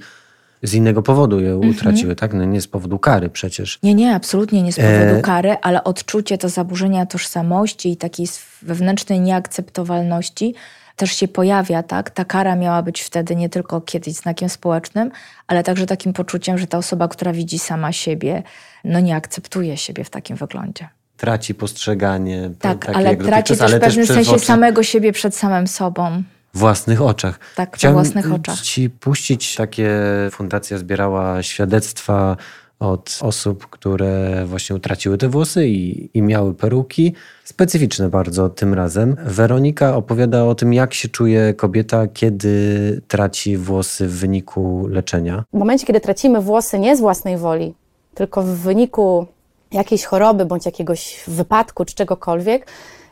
[0.63, 1.71] z innego powodu je mhm.
[1.71, 2.33] utraciły, tak?
[2.33, 3.79] No nie z powodu kary przecież.
[3.83, 5.21] Nie, nie, absolutnie nie z powodu e...
[5.21, 8.27] kary, ale odczucie to zaburzenia tożsamości i takiej
[8.61, 10.55] wewnętrznej nieakceptowalności
[10.95, 12.09] też się pojawia, tak?
[12.09, 15.11] Ta kara miała być wtedy nie tylko kiedyś znakiem społecznym,
[15.47, 18.43] ale także takim poczuciem, że ta osoba, która widzi sama siebie,
[18.83, 20.87] no nie akceptuje siebie w takim wyglądzie
[21.17, 22.51] traci postrzeganie.
[22.59, 26.23] Tak, ale traci też w pewnym sensie samego siebie przed samym sobą.
[26.53, 27.39] W własnych oczach.
[27.55, 28.61] Tak, Chciałem w własnych oczach.
[28.61, 29.91] ci puścić takie,
[30.31, 32.37] fundacja zbierała świadectwa
[32.79, 37.13] od osób, które właśnie utraciły te włosy i, i miały peruki.
[37.43, 39.15] Specyficzne bardzo tym razem.
[39.25, 45.43] Weronika opowiada o tym, jak się czuje kobieta, kiedy traci włosy w wyniku leczenia.
[45.53, 47.73] W momencie, kiedy tracimy włosy nie z własnej woli,
[48.13, 49.27] tylko w wyniku
[49.75, 52.67] jakiejś choroby bądź jakiegoś wypadku czy czegokolwiek,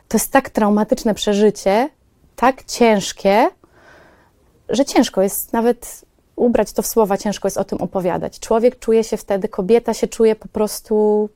[0.08, 1.88] to jest tak traumatyczne przeżycie,
[2.36, 3.48] tak ciężkie,
[4.68, 6.04] że ciężko jest nawet
[6.36, 8.40] ubrać to w słowa, ciężko jest o tym opowiadać.
[8.40, 11.28] Człowiek czuje się wtedy, kobieta się czuje po prostu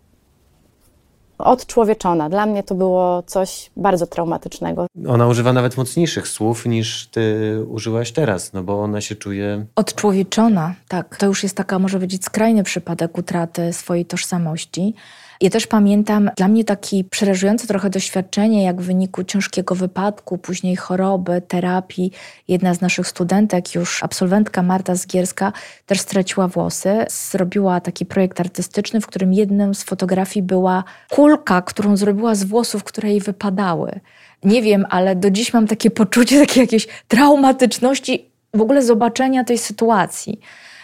[1.39, 2.29] odczłowieczona.
[2.29, 4.87] Dla mnie to było coś bardzo traumatycznego.
[5.09, 9.67] Ona używa nawet mocniejszych słów niż ty użyłaś teraz, no bo ona się czuje...
[9.77, 11.17] Odczłowieczona, tak.
[11.17, 14.95] To już jest taka, może być skrajny przypadek utraty swojej tożsamości.
[15.41, 20.77] Ja też pamiętam dla mnie takie przerażające trochę doświadczenie, jak w wyniku ciężkiego wypadku, później
[20.77, 22.13] choroby, terapii,
[22.49, 25.53] jedna z naszych studentek, już absolwentka Marta Zgierska,
[25.87, 27.07] też straciła włosy.
[27.11, 32.85] Zrobiła taki projekt artystyczny, w którym jedną z fotografii była kulka, którą zrobiła z włosów,
[32.85, 34.01] które jej wypadały.
[34.45, 39.59] Nie wiem, ale do dziś mam takie poczucie takiej jakiejś traumatyczności w ogóle zobaczenia tej
[39.59, 40.41] sytuacji.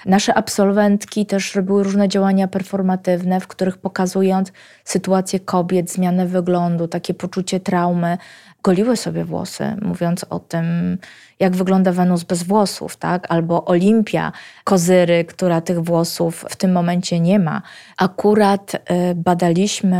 [0.07, 4.53] Nasze absolwentki też robiły różne działania performatywne, w których pokazując
[4.85, 8.19] sytuację kobiet, zmianę wyglądu, takie poczucie traumy,
[8.64, 10.98] goliły sobie włosy, mówiąc o tym,
[11.40, 13.27] jak wygląda Wenus bez włosów, tak?
[13.29, 14.33] Albo Olimpia
[14.64, 17.62] Kozyry, która tych włosów w tym momencie nie ma.
[17.98, 18.79] Akurat y,
[19.14, 19.98] badaliśmy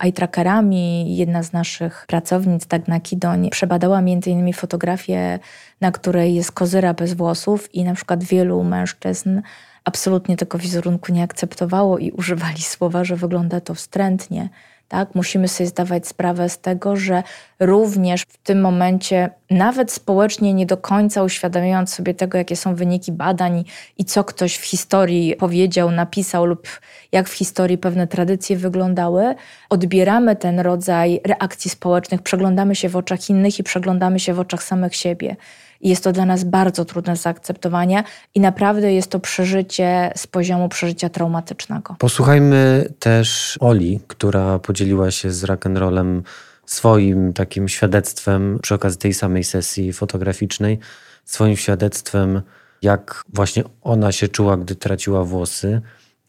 [0.00, 1.16] eye trackerami.
[1.16, 5.38] Jedna z naszych pracownic, Dagna Kidoń, przebadała między innymi fotografię,
[5.80, 9.42] na której jest Kozyra bez włosów i na przykład wielu mężczyzn
[9.84, 14.48] absolutnie tego wizerunku nie akceptowało i używali słowa, że wygląda to wstrętnie.
[14.90, 15.14] Tak?
[15.14, 17.22] Musimy sobie zdawać sprawę z tego, że
[17.60, 23.12] również w tym momencie, nawet społecznie nie do końca uświadamiając sobie tego, jakie są wyniki
[23.12, 23.64] badań
[23.98, 26.68] i co ktoś w historii powiedział, napisał lub
[27.12, 29.34] jak w historii pewne tradycje wyglądały,
[29.68, 34.62] odbieramy ten rodzaj reakcji społecznych, przeglądamy się w oczach innych i przeglądamy się w oczach
[34.62, 35.36] samych siebie.
[35.80, 40.26] I jest to dla nas bardzo trudne do zaakceptowania i naprawdę jest to przeżycie z
[40.26, 41.96] poziomu przeżycia traumatycznego.
[41.98, 46.22] Posłuchajmy też Oli, która podzieliła się z rock'n'rollem
[46.66, 50.78] swoim takim świadectwem przy okazji tej samej sesji fotograficznej,
[51.24, 52.42] swoim świadectwem,
[52.82, 55.80] jak właśnie ona się czuła, gdy traciła włosy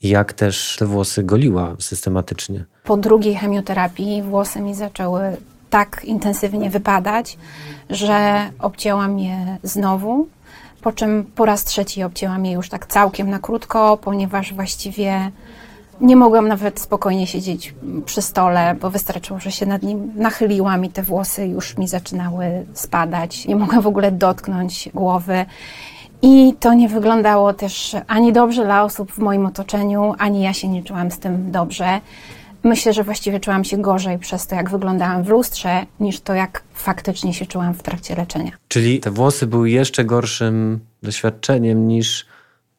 [0.02, 2.66] i jak też te włosy goliła systematycznie.
[2.84, 5.38] Po drugiej chemioterapii włosy mi zaczęły
[5.72, 7.38] tak intensywnie wypadać,
[7.90, 10.28] że obcięłam je znowu.
[10.82, 15.32] Po czym po raz trzeci obcięłam je już tak całkiem na krótko, ponieważ właściwie
[16.02, 20.90] nie mogłam nawet spokojnie siedzieć przy stole, bo wystarczyło, że się nad nim nachyliłam i
[20.90, 23.46] te włosy już mi zaczynały spadać.
[23.46, 25.46] Nie mogłam w ogóle dotknąć głowy.
[26.22, 30.68] I to nie wyglądało też ani dobrze dla osób w moim otoczeniu, ani ja się
[30.68, 32.02] nie czułam z tym dobrze.
[32.64, 36.64] Myślę, że właściwie czułam się gorzej przez to, jak wyglądałam w lustrze, niż to, jak
[36.74, 38.52] faktycznie się czułam w trakcie leczenia.
[38.68, 42.26] Czyli te włosy były jeszcze gorszym doświadczeniem niż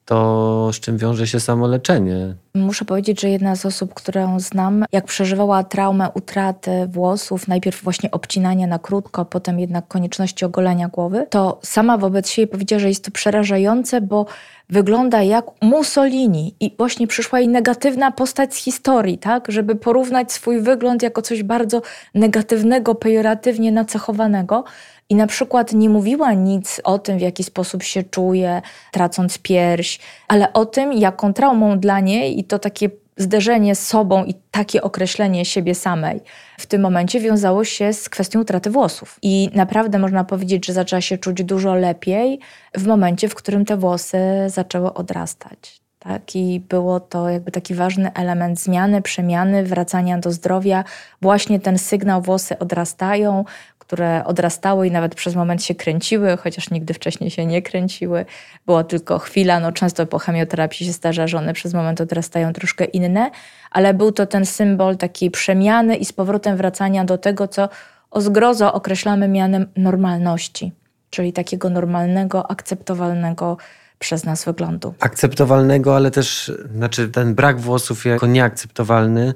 [0.05, 2.35] to, z czym wiąże się samo leczenie.
[2.55, 8.11] Muszę powiedzieć, że jedna z osób, którą znam, jak przeżywała traumę utraty włosów, najpierw właśnie
[8.11, 13.05] obcinania na krótko, potem jednak konieczności ogolenia głowy, to sama wobec siebie powiedziała, że jest
[13.05, 14.27] to przerażające, bo
[14.71, 20.61] wygląda jak Mussolini i właśnie przyszła jej negatywna postać z historii, tak, żeby porównać swój
[20.61, 21.83] wygląd jako coś bardzo
[22.15, 24.65] negatywnego, pejoratywnie nacechowanego.
[25.09, 28.63] I na przykład nie mówiła nic o tym, w jaki sposób się czuje,
[28.93, 34.25] tracąc pierś, ale o tym, jaką traumą dla niej i to takie zderzenie z sobą
[34.25, 36.21] i takie określenie siebie samej
[36.59, 39.19] w tym momencie wiązało się z kwestią utraty włosów.
[39.23, 42.41] I naprawdę można powiedzieć, że zaczęła się czuć dużo lepiej
[42.75, 45.83] w momencie, w którym te włosy zaczęły odrastać.
[45.99, 46.37] Tak?
[46.37, 50.85] I było to jakby taki ważny element zmiany, przemiany, wracania do zdrowia.
[51.23, 53.45] Właśnie ten sygnał włosy odrastają,
[53.83, 58.25] które odrastały i nawet przez moment się kręciły, chociaż nigdy wcześniej się nie kręciły.
[58.67, 62.85] Była tylko chwila, no często po chemioterapii się starza, że one przez moment odrastają troszkę
[62.85, 63.31] inne,
[63.71, 67.69] ale był to ten symbol takiej przemiany i z powrotem wracania do tego, co
[68.11, 70.73] o zgrozo określamy mianem normalności,
[71.11, 73.57] czyli takiego normalnego, akceptowalnego
[73.99, 74.95] przez nas wyglądu.
[75.01, 79.35] Akceptowalnego, ale też, znaczy ten brak włosów jako nieakceptowalny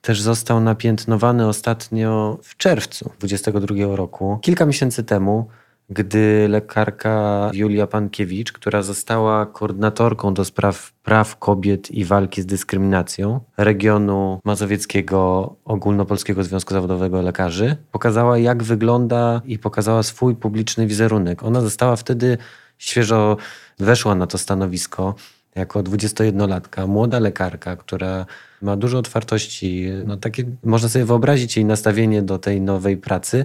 [0.00, 5.48] też został napiętnowany ostatnio w czerwcu 2022 roku, kilka miesięcy temu,
[5.90, 13.40] gdy lekarka Julia Pankiewicz, która została koordynatorką do spraw praw kobiet i walki z dyskryminacją
[13.56, 21.42] regionu mazowieckiego Ogólnopolskiego Związku Zawodowego Lekarzy, pokazała jak wygląda i pokazała swój publiczny wizerunek.
[21.42, 22.38] Ona została wtedy
[22.78, 23.36] świeżo
[23.78, 25.14] weszła na to stanowisko
[25.58, 28.26] jako 21-latka, młoda lekarka, która
[28.62, 33.44] ma dużo otwartości, no takie można sobie wyobrazić jej nastawienie do tej nowej pracy.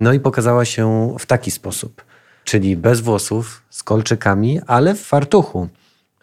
[0.00, 2.04] No i pokazała się w taki sposób,
[2.44, 5.68] czyli bez włosów, z kolczykami, ale w fartuchu,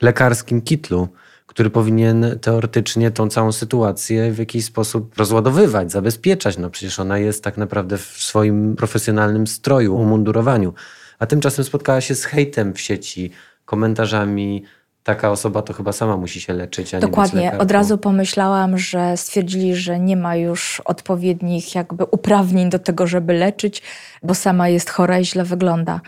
[0.01, 1.07] lekarskim kitlu,
[1.47, 6.57] który powinien teoretycznie tą całą sytuację w jakiś sposób rozładowywać, zabezpieczać.
[6.57, 10.73] No przecież ona jest tak naprawdę w swoim profesjonalnym stroju, umundurowaniu.
[11.19, 13.31] A tymczasem spotkała się z hejtem w sieci,
[13.65, 14.63] komentarzami,
[15.05, 17.41] taka osoba to chyba sama musi się leczyć, a Dokładnie.
[17.41, 22.79] nie być Od razu pomyślałam, że stwierdzili, że nie ma już odpowiednich jakby uprawnień do
[22.79, 23.81] tego, żeby leczyć,
[24.23, 26.01] bo sama jest chora i źle wygląda.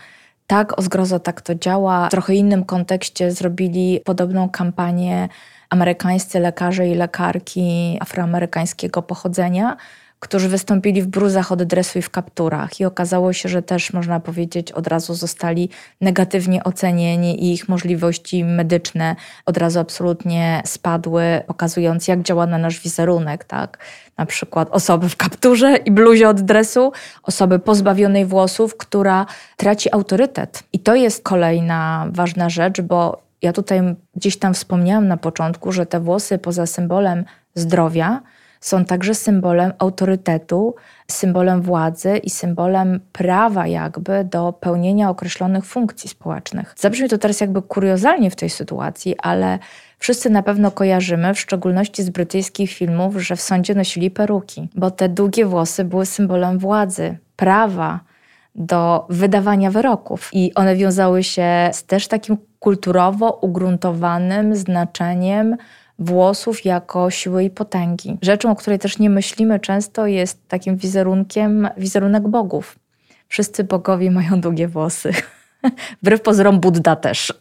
[0.46, 2.06] Tak, o zgrozo tak to działa.
[2.08, 5.28] W trochę innym kontekście zrobili podobną kampanię
[5.70, 9.76] amerykańscy lekarze i lekarki afroamerykańskiego pochodzenia,
[10.20, 12.80] którzy wystąpili w bruzach od dresu i w kapturach.
[12.80, 15.68] I okazało się, że też można powiedzieć od razu zostali
[16.00, 19.16] negatywnie ocenieni i ich możliwości medyczne
[19.46, 23.78] od razu absolutnie spadły, pokazując jak działa na nasz wizerunek, tak?
[24.16, 26.92] Na przykład osoby w kapturze i bluzie od dresu,
[27.22, 30.62] osoby pozbawionej włosów, która traci autorytet.
[30.72, 33.80] I to jest kolejna ważna rzecz, bo ja tutaj
[34.16, 38.22] gdzieś tam wspomniałam na początku, że te włosy poza symbolem zdrowia,
[38.60, 40.74] są także symbolem autorytetu,
[41.10, 46.74] symbolem władzy i symbolem prawa jakby do pełnienia określonych funkcji społecznych.
[46.78, 49.58] Zabrzmi to teraz jakby kuriozalnie w tej sytuacji, ale
[49.98, 54.90] wszyscy na pewno kojarzymy, w szczególności z brytyjskich filmów, że w sądzie nosili peruki, bo
[54.90, 58.00] te długie włosy były symbolem władzy, prawa,
[58.54, 60.30] do wydawania wyroków.
[60.32, 65.56] I one wiązały się z też takim kulturowo ugruntowanym znaczeniem
[65.98, 68.18] włosów jako siły i potęgi.
[68.22, 72.78] Rzeczą, o której też nie myślimy często, jest takim wizerunkiem wizerunek bogów.
[73.28, 75.12] Wszyscy bogowie mają długie włosy.
[76.02, 77.32] Wbrew pozorom Buddha też.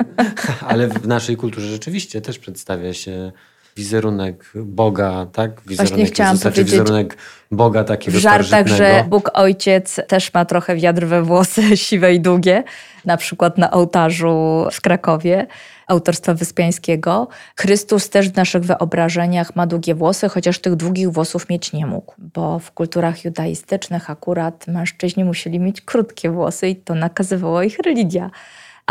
[0.68, 3.32] Ale w naszej kulturze rzeczywiście też przedstawia się
[3.76, 5.50] wizerunek Boga, tak?
[5.66, 7.16] Wizerunek Właśnie chciałam Jezusa, powiedzieć wizerunek
[7.50, 9.04] Boga takiego W żartach, że.
[9.08, 12.64] Bóg Ojciec też ma trochę wiatr we włosy, siwe i długie,
[13.04, 15.46] na przykład na ołtarzu w Krakowie
[15.86, 17.28] autorstwa Wyspiańskiego.
[17.56, 22.14] Chrystus też w naszych wyobrażeniach ma długie włosy, chociaż tych długich włosów mieć nie mógł,
[22.18, 28.30] bo w kulturach judaistycznych akurat mężczyźni musieli mieć krótkie włosy i to nakazywała ich religia.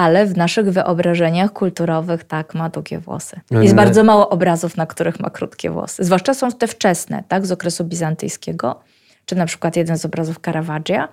[0.01, 3.39] Ale w naszych wyobrażeniach kulturowych tak ma długie włosy.
[3.51, 6.03] Jest No, bardzo mało obrazów, na których ma krótkie włosy.
[6.03, 8.79] Zwłaszcza są te wczesne, tak, z okresu bizantyjskiego,
[9.25, 11.07] czy na przykład jeden z obrazów Caravaggia,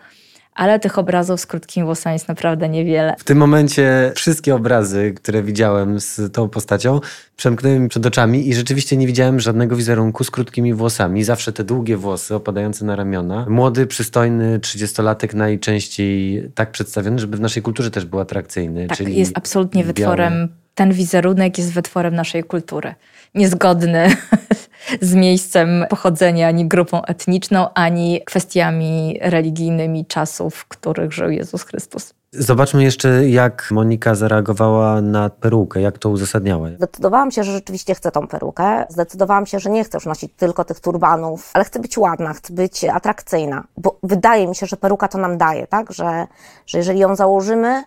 [0.59, 3.14] ale tych obrazów z krótkimi włosami jest naprawdę niewiele.
[3.18, 7.00] W tym momencie wszystkie obrazy, które widziałem z tą postacią,
[7.36, 11.24] przemknęły mi przed oczami i rzeczywiście nie widziałem żadnego wizerunku z krótkimi włosami.
[11.24, 13.46] Zawsze te długie włosy opadające na ramiona.
[13.48, 18.86] Młody, przystojny, trzydziestolatek najczęściej tak przedstawiony, żeby w naszej kulturze też był atrakcyjny.
[18.86, 19.94] Tak, czyli jest absolutnie białe.
[19.94, 22.94] wytworem, ten wizerunek jest wytworem naszej kultury.
[23.34, 24.09] Niezgodny
[25.01, 32.14] z miejscem pochodzenia, ani grupą etniczną, ani kwestiami religijnymi czasów, w których żył Jezus Chrystus.
[32.32, 36.68] Zobaczmy jeszcze, jak Monika zareagowała na perukę, jak to uzasadniała.
[36.76, 38.86] Zdecydowałam się, że rzeczywiście chcę tą perukę.
[38.89, 42.53] Zdecydowałam się, że nie chcę już nosić tylko tych turbanów, ale chcę być ładna, chcę
[42.53, 45.93] być atrakcyjna, bo wydaje mi się, że peruka to nam daje, tak?
[45.93, 46.26] Że,
[46.66, 47.82] że jeżeli ją założymy,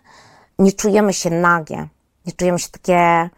[0.58, 1.88] nie czujemy się nagie,
[2.26, 3.30] nie czujemy się takie,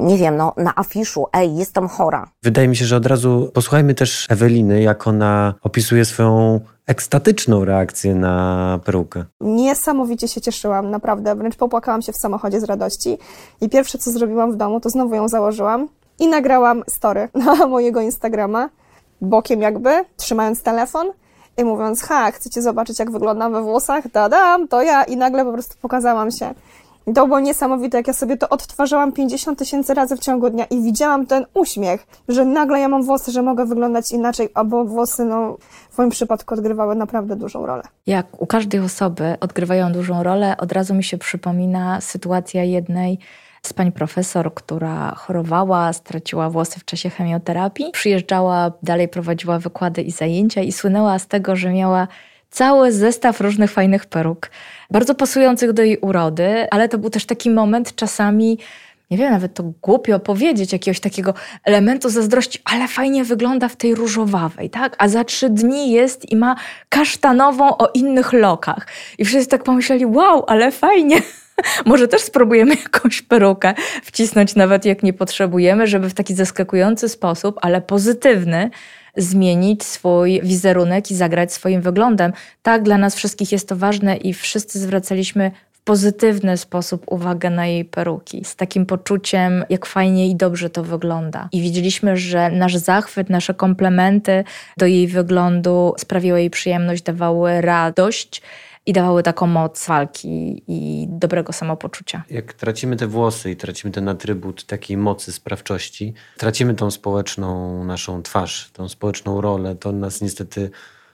[0.00, 2.28] nie wiem, no, na afiszu, ej, jestem chora.
[2.42, 8.14] Wydaje mi się, że od razu posłuchajmy też Eweliny, jak ona opisuje swoją ekstatyczną reakcję
[8.14, 9.24] na perukę.
[9.40, 11.34] Niesamowicie się cieszyłam, naprawdę.
[11.34, 13.18] Wręcz popłakałam się w samochodzie z radości.
[13.60, 15.88] I pierwsze, co zrobiłam w domu, to znowu ją założyłam
[16.18, 18.68] i nagrałam story na mojego Instagrama,
[19.20, 21.06] bokiem jakby, trzymając telefon
[21.56, 24.10] i mówiąc, ha, chcecie zobaczyć, jak wyglądam we włosach?
[24.10, 25.04] Dadam, to ja.
[25.04, 26.54] I nagle po prostu pokazałam się.
[27.14, 30.82] To było niesamowite, jak ja sobie to odtwarzałam 50 tysięcy razy w ciągu dnia i
[30.82, 35.56] widziałam ten uśmiech, że nagle ja mam włosy, że mogę wyglądać inaczej, albo włosy, no,
[35.90, 37.82] w moim przypadku odgrywały naprawdę dużą rolę.
[38.06, 43.18] Jak u każdej osoby odgrywają dużą rolę, od razu mi się przypomina sytuacja jednej
[43.62, 47.90] z pań profesor, która chorowała, straciła włosy w czasie chemioterapii.
[47.92, 52.08] Przyjeżdżała, dalej prowadziła wykłady i zajęcia i słynęła z tego, że miała
[52.50, 54.50] cały zestaw różnych fajnych peruk,
[54.90, 58.58] bardzo pasujących do jej urody, ale to był też taki moment czasami,
[59.10, 61.34] nie wiem, nawet to głupio powiedzieć, jakiegoś takiego
[61.64, 64.96] elementu zazdrości, ale fajnie wygląda w tej różowawej, tak?
[64.98, 66.56] A za trzy dni jest i ma
[66.88, 68.86] kasztanową o innych lokach.
[69.18, 71.22] I wszyscy tak pomyśleli, wow, ale fajnie.
[71.84, 77.58] Może też spróbujemy jakąś perukę wcisnąć, nawet jak nie potrzebujemy, żeby w taki zaskakujący sposób,
[77.62, 78.70] ale pozytywny,
[79.16, 82.32] zmienić swój wizerunek i zagrać swoim wyglądem.
[82.62, 87.66] Tak, dla nas wszystkich jest to ważne i wszyscy zwracaliśmy w pozytywny sposób uwagę na
[87.66, 91.48] jej peruki, z takim poczuciem, jak fajnie i dobrze to wygląda.
[91.52, 94.44] I widzieliśmy, że nasz zachwyt, nasze komplementy
[94.76, 98.42] do jej wyglądu sprawiły jej przyjemność, dawały radość
[98.86, 102.22] i dawały taką moc walki i dobrego samopoczucia.
[102.30, 108.22] Jak tracimy te włosy i tracimy ten atrybut takiej mocy, sprawczości, tracimy tą społeczną naszą
[108.22, 110.70] twarz, tą społeczną rolę, to nas niestety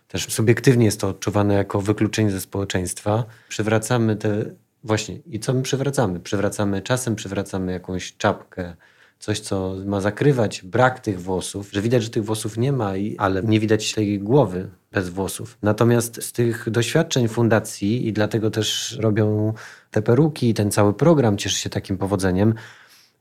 [0.09, 3.25] też subiektywnie jest to odczuwane jako wykluczenie ze społeczeństwa.
[3.49, 4.45] Przywracamy te
[4.85, 6.21] właśnie i co my przywracamy?
[6.21, 8.77] Przywracamy czasem, przywracamy jakąś czapkę,
[9.23, 13.43] coś, co ma zakrywać brak tych włosów, że widać, że tych włosów nie ma, ale
[13.43, 15.59] nie widać tej głowy bez włosów.
[15.63, 19.53] Natomiast z tych doświadczeń fundacji i dlatego też robią
[19.91, 22.55] te peruki i ten cały program cieszy się takim powodzeniem,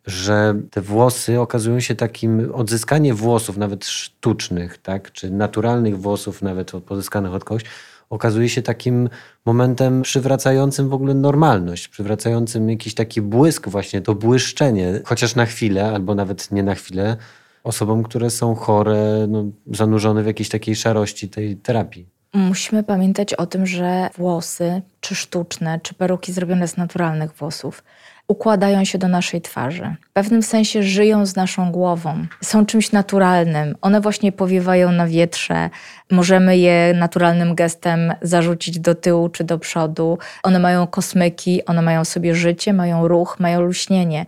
[0.05, 6.71] że te włosy okazują się takim, odzyskanie włosów, nawet sztucznych, tak, czy naturalnych włosów, nawet
[6.71, 7.63] pozyskanych od kogoś,
[8.11, 9.09] okazuje się takim
[9.45, 15.91] momentem przywracającym w ogóle normalność, przywracającym jakiś taki błysk, właśnie to błyszczenie, chociaż na chwilę,
[15.91, 17.17] albo nawet nie na chwilę,
[17.63, 22.09] osobom, które są chore, no, zanurzone w jakiejś takiej szarości tej terapii.
[22.33, 27.83] Musimy pamiętać o tym, że włosy, czy sztuczne, czy peruki zrobione z naturalnych włosów,
[28.31, 29.95] układają się do naszej twarzy.
[30.09, 32.25] W pewnym sensie żyją z naszą głową.
[32.43, 33.75] Są czymś naturalnym.
[33.81, 35.69] One właśnie powiewają na wietrze.
[36.11, 40.17] Możemy je naturalnym gestem zarzucić do tyłu czy do przodu.
[40.43, 44.25] One mają kosmyki, one mają sobie życie, mają ruch, mają luśnienie.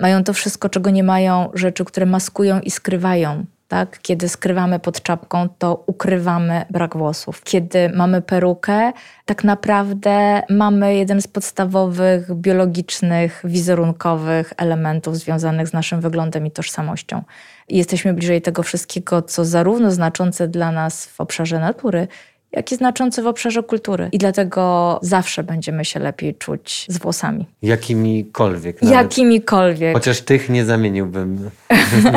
[0.00, 3.98] Mają to wszystko, czego nie mają rzeczy, które maskują i skrywają tak?
[4.02, 7.42] Kiedy skrywamy pod czapką, to ukrywamy brak włosów.
[7.42, 8.92] Kiedy mamy perukę,
[9.24, 17.22] tak naprawdę mamy jeden z podstawowych biologicznych, wizerunkowych elementów związanych z naszym wyglądem i tożsamością.
[17.68, 22.08] Jesteśmy bliżej tego wszystkiego, co zarówno znaczące dla nas w obszarze natury,
[22.56, 24.08] jak i znaczący w obszarze kultury.
[24.12, 27.46] I dlatego zawsze będziemy się lepiej czuć z włosami.
[27.62, 28.82] Jakimikolwiek.
[28.82, 28.96] Nawet.
[28.96, 29.94] Jakimikolwiek.
[29.94, 31.50] Chociaż tych nie zamieniłbym
[32.04, 32.12] na,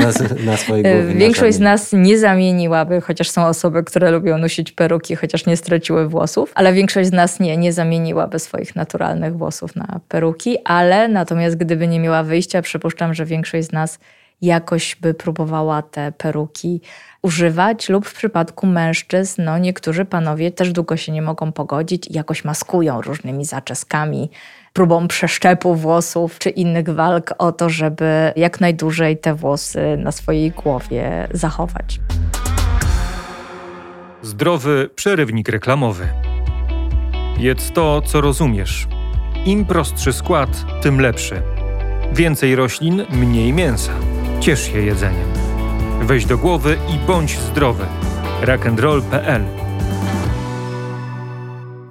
[0.46, 1.14] na swojej głowie.
[1.16, 6.10] Większość z nas nie zamieniłaby, chociaż są osoby, które lubią nosić peruki, chociaż nie straciły
[6.10, 11.58] włosów, ale większość z nas nie, nie zamieniłaby swoich naturalnych włosów na peruki, ale natomiast
[11.58, 14.00] gdyby nie miała wyjścia, przypuszczam, że większość z nas
[14.42, 16.82] jakoś by próbowała te peruki
[17.22, 22.14] używać, lub w przypadku mężczyzn, no niektórzy panowie też długo się nie mogą pogodzić i
[22.14, 24.30] jakoś maskują różnymi zaczeskami,
[24.74, 30.52] próbą przeszczepu włosów czy innych walk o to, żeby jak najdłużej te włosy na swojej
[30.52, 32.00] głowie zachować.
[34.22, 36.08] Zdrowy przerywnik reklamowy.
[37.38, 38.88] Jedz to, co rozumiesz.
[39.46, 40.50] Im prostszy skład,
[40.82, 41.42] tym lepszy.
[42.14, 43.92] Więcej roślin, mniej mięsa.
[44.40, 45.28] Ciesz się jedzeniem.
[46.02, 47.86] Weź do głowy i bądź zdrowy.
[48.42, 49.44] rockandroll.pl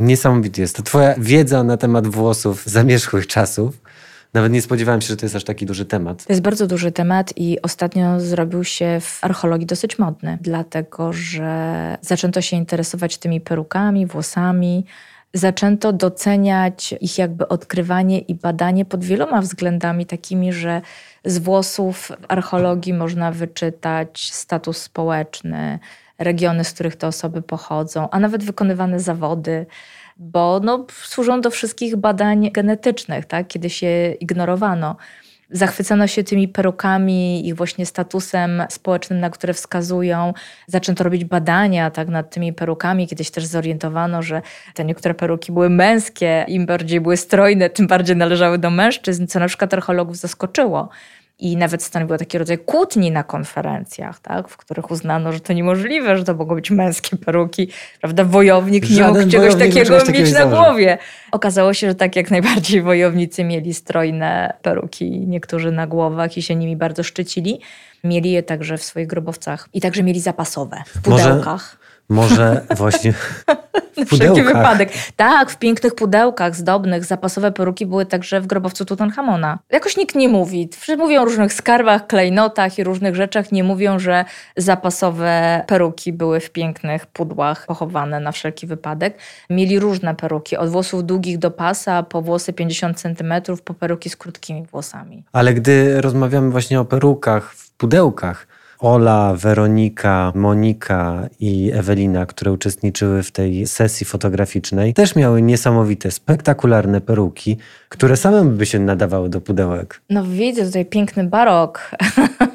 [0.00, 0.82] Niesamowity jest to.
[0.82, 3.80] Twoja wiedza na temat włosów zamierzchłych czasów.
[4.34, 6.24] Nawet nie spodziewałem się, że to jest aż taki duży temat.
[6.24, 11.98] To jest bardzo duży temat i ostatnio zrobił się w archeologii dosyć modny, dlatego że
[12.00, 14.84] zaczęto się interesować tymi perukami, włosami,
[15.34, 20.82] zaczęto doceniać ich jakby odkrywanie i badanie pod wieloma względami, takimi, że
[21.24, 25.78] z włosów archeologii można wyczytać status społeczny,
[26.18, 29.66] regiony, z których te osoby pochodzą, a nawet wykonywane zawody,
[30.16, 33.46] bo no, służą do wszystkich badań genetycznych, tak?
[33.46, 34.96] kiedy się ignorowano
[35.50, 40.32] Zachwycano się tymi perukami, ich właśnie statusem społecznym, na które wskazują.
[40.66, 43.08] Zaczęto robić badania tak, nad tymi perukami.
[43.08, 44.42] Kiedyś też zorientowano, że
[44.74, 49.38] te niektóre peruki były męskie, im bardziej były strojne, tym bardziej należały do mężczyzn, co
[49.38, 50.88] na przykład archeologów zaskoczyło
[51.38, 56.16] i nawet stanowiło taki rodzaj kłótni na konferencjach, tak, w których uznano, że to niemożliwe,
[56.16, 57.68] że to mogą być męskie peruki.
[58.00, 58.24] Prawda?
[58.24, 60.98] Wojownik Żaden nie mógł czegoś takiego mieć na głowie.
[61.32, 66.54] Okazało się, że tak jak najbardziej wojownicy mieli strojne peruki, niektórzy na głowach i się
[66.54, 67.60] nimi bardzo szczycili.
[68.04, 71.76] Mieli je także w swoich grobowcach i także mieli zapasowe w pudełkach.
[71.80, 73.14] Może może właśnie
[73.98, 74.92] na wszelki wypadek.
[75.16, 79.58] Tak, w pięknych pudełkach zdobnych zapasowe peruki były także w grobowcu Tutenchamona.
[79.70, 80.68] Jakoś nikt nie mówi.
[80.98, 83.52] Mówią o różnych skarbach, klejnotach i różnych rzeczach.
[83.52, 84.24] Nie mówią, że
[84.56, 89.18] zapasowe peruki były w pięknych pudłach pochowane na wszelki wypadek.
[89.50, 93.32] Mieli różne peruki, od włosów długich do pasa, po włosy 50 cm,
[93.64, 95.24] po peruki z krótkimi włosami.
[95.32, 98.46] Ale gdy rozmawiamy właśnie o perukach w pudełkach,
[98.80, 107.00] Ola, Weronika, Monika i Ewelina, które uczestniczyły w tej sesji fotograficznej, też miały niesamowite, spektakularne
[107.00, 107.56] peruki,
[107.88, 110.00] które same by się nadawały do pudełek.
[110.10, 111.90] No widzę tutaj piękny barok.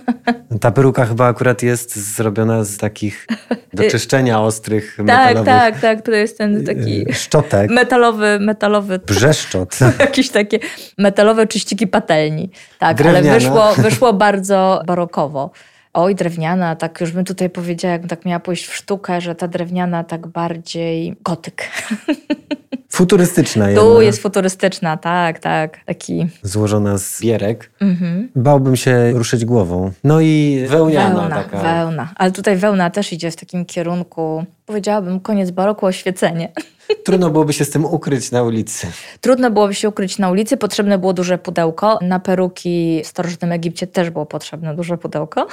[0.62, 3.28] Ta peruka chyba akurat jest zrobiona z takich
[3.74, 6.02] do czyszczenia ostrych tak, metalowych tak, tak.
[6.02, 7.72] To jest ten taki y, szczotek.
[7.72, 9.80] metalowy, metalowy Brzeszczot.
[10.00, 10.60] jakieś takie
[10.98, 12.50] metalowe czyściki patelni.
[12.80, 13.30] Tak, Drewniana.
[13.30, 15.52] ale wyszło, wyszło bardzo barokowo.
[15.96, 19.48] Oj, drewniana, tak już bym tutaj powiedziała, jakbym tak miała pójść w sztukę, że ta
[19.48, 21.64] drewniana tak bardziej gotyk.
[22.94, 25.80] Futurystyczna Tu jedna, jest futurystyczna, tak, tak.
[25.86, 27.72] Taki złożona z bierek.
[27.82, 28.30] mhm.
[28.36, 29.92] Bałbym się ruszyć głową.
[30.04, 31.58] No i wełniana wełna, taka.
[31.58, 32.14] wełna.
[32.16, 36.52] Ale tutaj wełna też idzie w takim kierunku, powiedziałabym, koniec baroku, oświecenie.
[37.06, 38.88] Trudno byłoby się z tym ukryć na ulicy.
[39.22, 42.00] Trudno byłoby się ukryć na ulicy, potrzebne było duże pudełko.
[42.02, 45.48] Na peruki w starożytnym Egipcie też było potrzebne duże pudełko.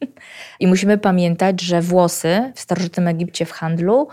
[0.60, 4.08] I musimy pamiętać, że włosy w starożytnym Egipcie w handlu,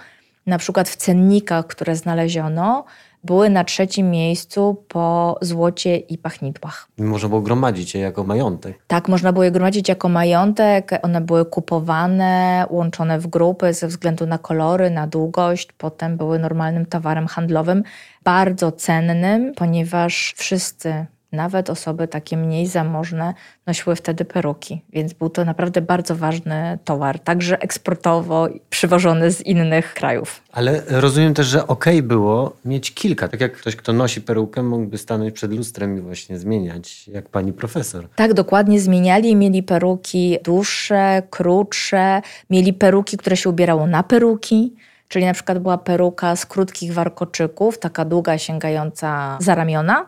[0.49, 2.85] na przykład w cennikach, które znaleziono,
[3.23, 6.87] były na trzecim miejscu po złocie i pachnidłach.
[6.97, 8.79] Można było gromadzić je jako majątek.
[8.87, 10.91] Tak, można było je gromadzić jako majątek.
[11.01, 15.71] One były kupowane, łączone w grupy ze względu na kolory, na długość.
[15.77, 17.83] Potem były normalnym towarem handlowym,
[18.23, 23.33] bardzo cennym, ponieważ wszyscy, nawet osoby takie mniej zamożne,
[23.67, 24.81] nosiły wtedy peruki.
[24.89, 30.41] Więc był to naprawdę bardzo ważny towar, także eksportowo przywożony z innych krajów.
[30.51, 33.27] Ale rozumiem też, że okej było mieć kilka.
[33.27, 37.53] Tak jak ktoś, kto nosi perukę, mógłby stanąć przed lustrem i właśnie zmieniać, jak pani
[37.53, 38.07] profesor.
[38.15, 39.35] Tak, dokładnie zmieniali.
[39.35, 44.73] Mieli peruki dłuższe, krótsze, mieli peruki, które się ubierało na peruki.
[45.07, 50.05] Czyli na przykład była peruka z krótkich warkoczyków, taka długa, sięgająca za ramiona.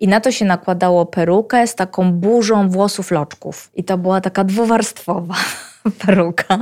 [0.00, 3.70] I na to się nakładało perukę z taką burzą włosów loczków.
[3.74, 5.34] I to była taka dwuwarstwowa
[6.06, 6.58] peruka.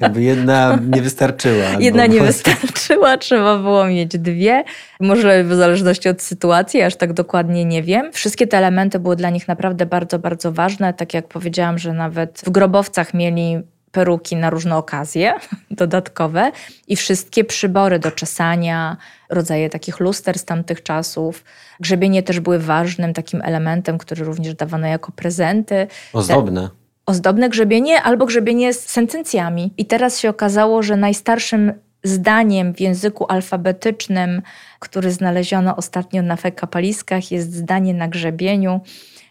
[0.00, 1.64] Jakby jedna nie wystarczyła.
[1.78, 4.64] Jedna nie może- wystarczyła, trzeba było mieć dwie.
[5.00, 8.12] Może w zależności od sytuacji, aż tak dokładnie nie wiem.
[8.12, 10.94] Wszystkie te elementy były dla nich naprawdę bardzo, bardzo ważne.
[10.94, 13.62] Tak jak powiedziałam, że nawet w grobowcach mieli
[13.94, 15.34] peruki na różne okazje
[15.70, 16.52] dodatkowe
[16.88, 18.96] i wszystkie przybory do czesania,
[19.30, 21.44] rodzaje takich luster z tamtych czasów.
[21.80, 25.86] Grzebienie też były ważnym takim elementem, który również dawano jako prezenty.
[26.12, 26.70] Ozdobne.
[27.06, 29.72] Ozdobne grzebienie albo grzebienie z sentencjami.
[29.78, 31.72] I teraz się okazało, że najstarszym
[32.02, 34.42] zdaniem w języku alfabetycznym,
[34.78, 38.80] który znaleziono ostatnio na fekapaliskach, jest zdanie na grzebieniu,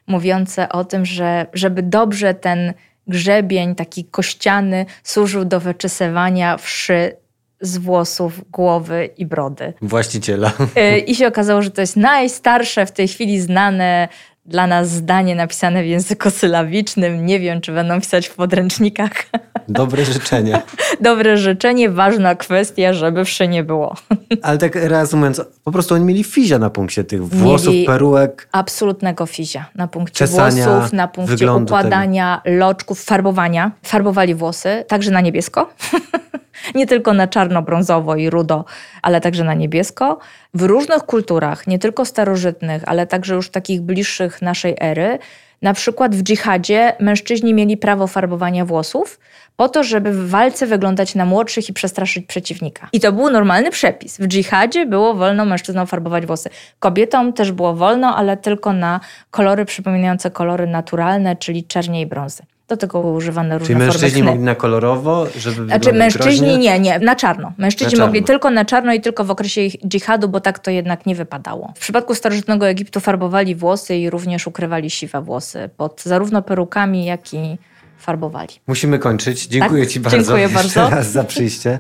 [0.08, 2.74] mówiące o tym, że żeby dobrze ten
[3.08, 7.16] grzebień, taki kościany, służył do wyczesywania wszy
[7.62, 9.74] z włosów, głowy i brody.
[9.82, 10.52] Właściciela.
[10.78, 14.08] Y, I się okazało, że to jest najstarsze w tej chwili znane
[14.46, 17.26] dla nas zdanie napisane w języku sylabicznym.
[17.26, 19.12] Nie wiem, czy będą pisać w podręcznikach.
[19.68, 20.62] Dobre życzenia.
[21.02, 23.96] Dobre życzenie, ważna kwestia, żeby wszy nie było.
[24.42, 28.50] Ale tak reasumując, po prostu oni mieli fizia na punkcie tych włosów, Mieli- perułek.
[28.52, 33.72] Absolutnego fizia na punkcie Czesania, włosów, na punkcie układania loczków, farbowania.
[33.84, 35.70] Farbowali włosy, także na niebiesko.
[36.76, 38.66] nie tylko na czarno-brązowo i rudo,
[39.02, 40.20] ale także na niebiesko.
[40.54, 45.20] W różnych kulturach, nie tylko starożytnych, ale także już takich bliższych naszej ery,
[45.62, 49.20] na przykład w dżihadzie mężczyźni mieli prawo farbowania włosów
[49.56, 52.90] po to, żeby w walce wyglądać na młodszych i przestraszyć przeciwnika.
[52.94, 54.18] I to był normalny przepis.
[54.18, 56.50] W dżihadzie było wolno mężczyznom farbować włosy.
[56.80, 59.00] Kobietom też było wolno, ale tylko na
[59.32, 62.44] kolory przypominające kolory naturalne, czyli czernie i brązy.
[62.74, 64.32] Do tego używane różne Czyli formy mężczyźni chny.
[64.32, 66.58] mogli na kolorowo, żeby Znaczy mężczyźni groźnie?
[66.58, 67.52] nie, nie, na czarno.
[67.58, 68.28] Mężczyźni Na mogli czarno.
[68.28, 71.74] tylko na czarno i tylko w okresie dżihadu, bo tak to jednak nie wypadało.
[71.76, 77.34] W przypadku starożytnego Egiptu farbowali włosy i również ukrywali siwe włosy pod zarówno perukami, jak
[77.34, 77.58] i
[77.98, 78.50] farbowali.
[78.68, 79.48] Musimy kończyć.
[79.48, 79.92] Dziękuję Tak?
[79.94, 80.18] Ci bardzo.
[80.18, 80.90] Dziękuję jeszcze bardzo.
[80.96, 81.80] raz za przyjście.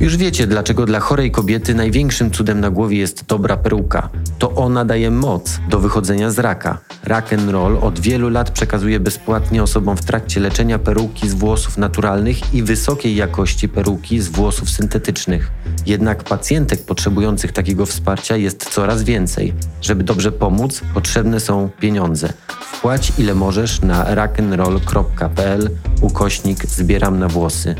[0.00, 4.08] Już wiecie, dlaczego dla chorej kobiety największym cudem na głowie jest dobra peruka.
[4.38, 6.78] To ona daje moc do wychodzenia z raka.
[7.04, 11.78] Rock and Roll od wielu lat przekazuje bezpłatnie osobom w trakcie leczenia peruki z włosów
[11.78, 15.50] naturalnych i wysokiej jakości peruki z włosów syntetycznych.
[15.86, 19.54] Jednak pacjentek potrzebujących takiego wsparcia jest coraz więcej.
[19.82, 22.32] Żeby dobrze pomóc, potrzebne są pieniądze.
[22.60, 25.70] Wpłać ile możesz na rockandroll.pl
[26.00, 27.74] ukośnik zbieram na włosy.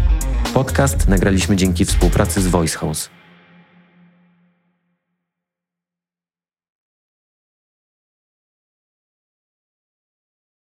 [0.53, 3.11] Podcast nagraliśmy dzięki współpracy z Voice House.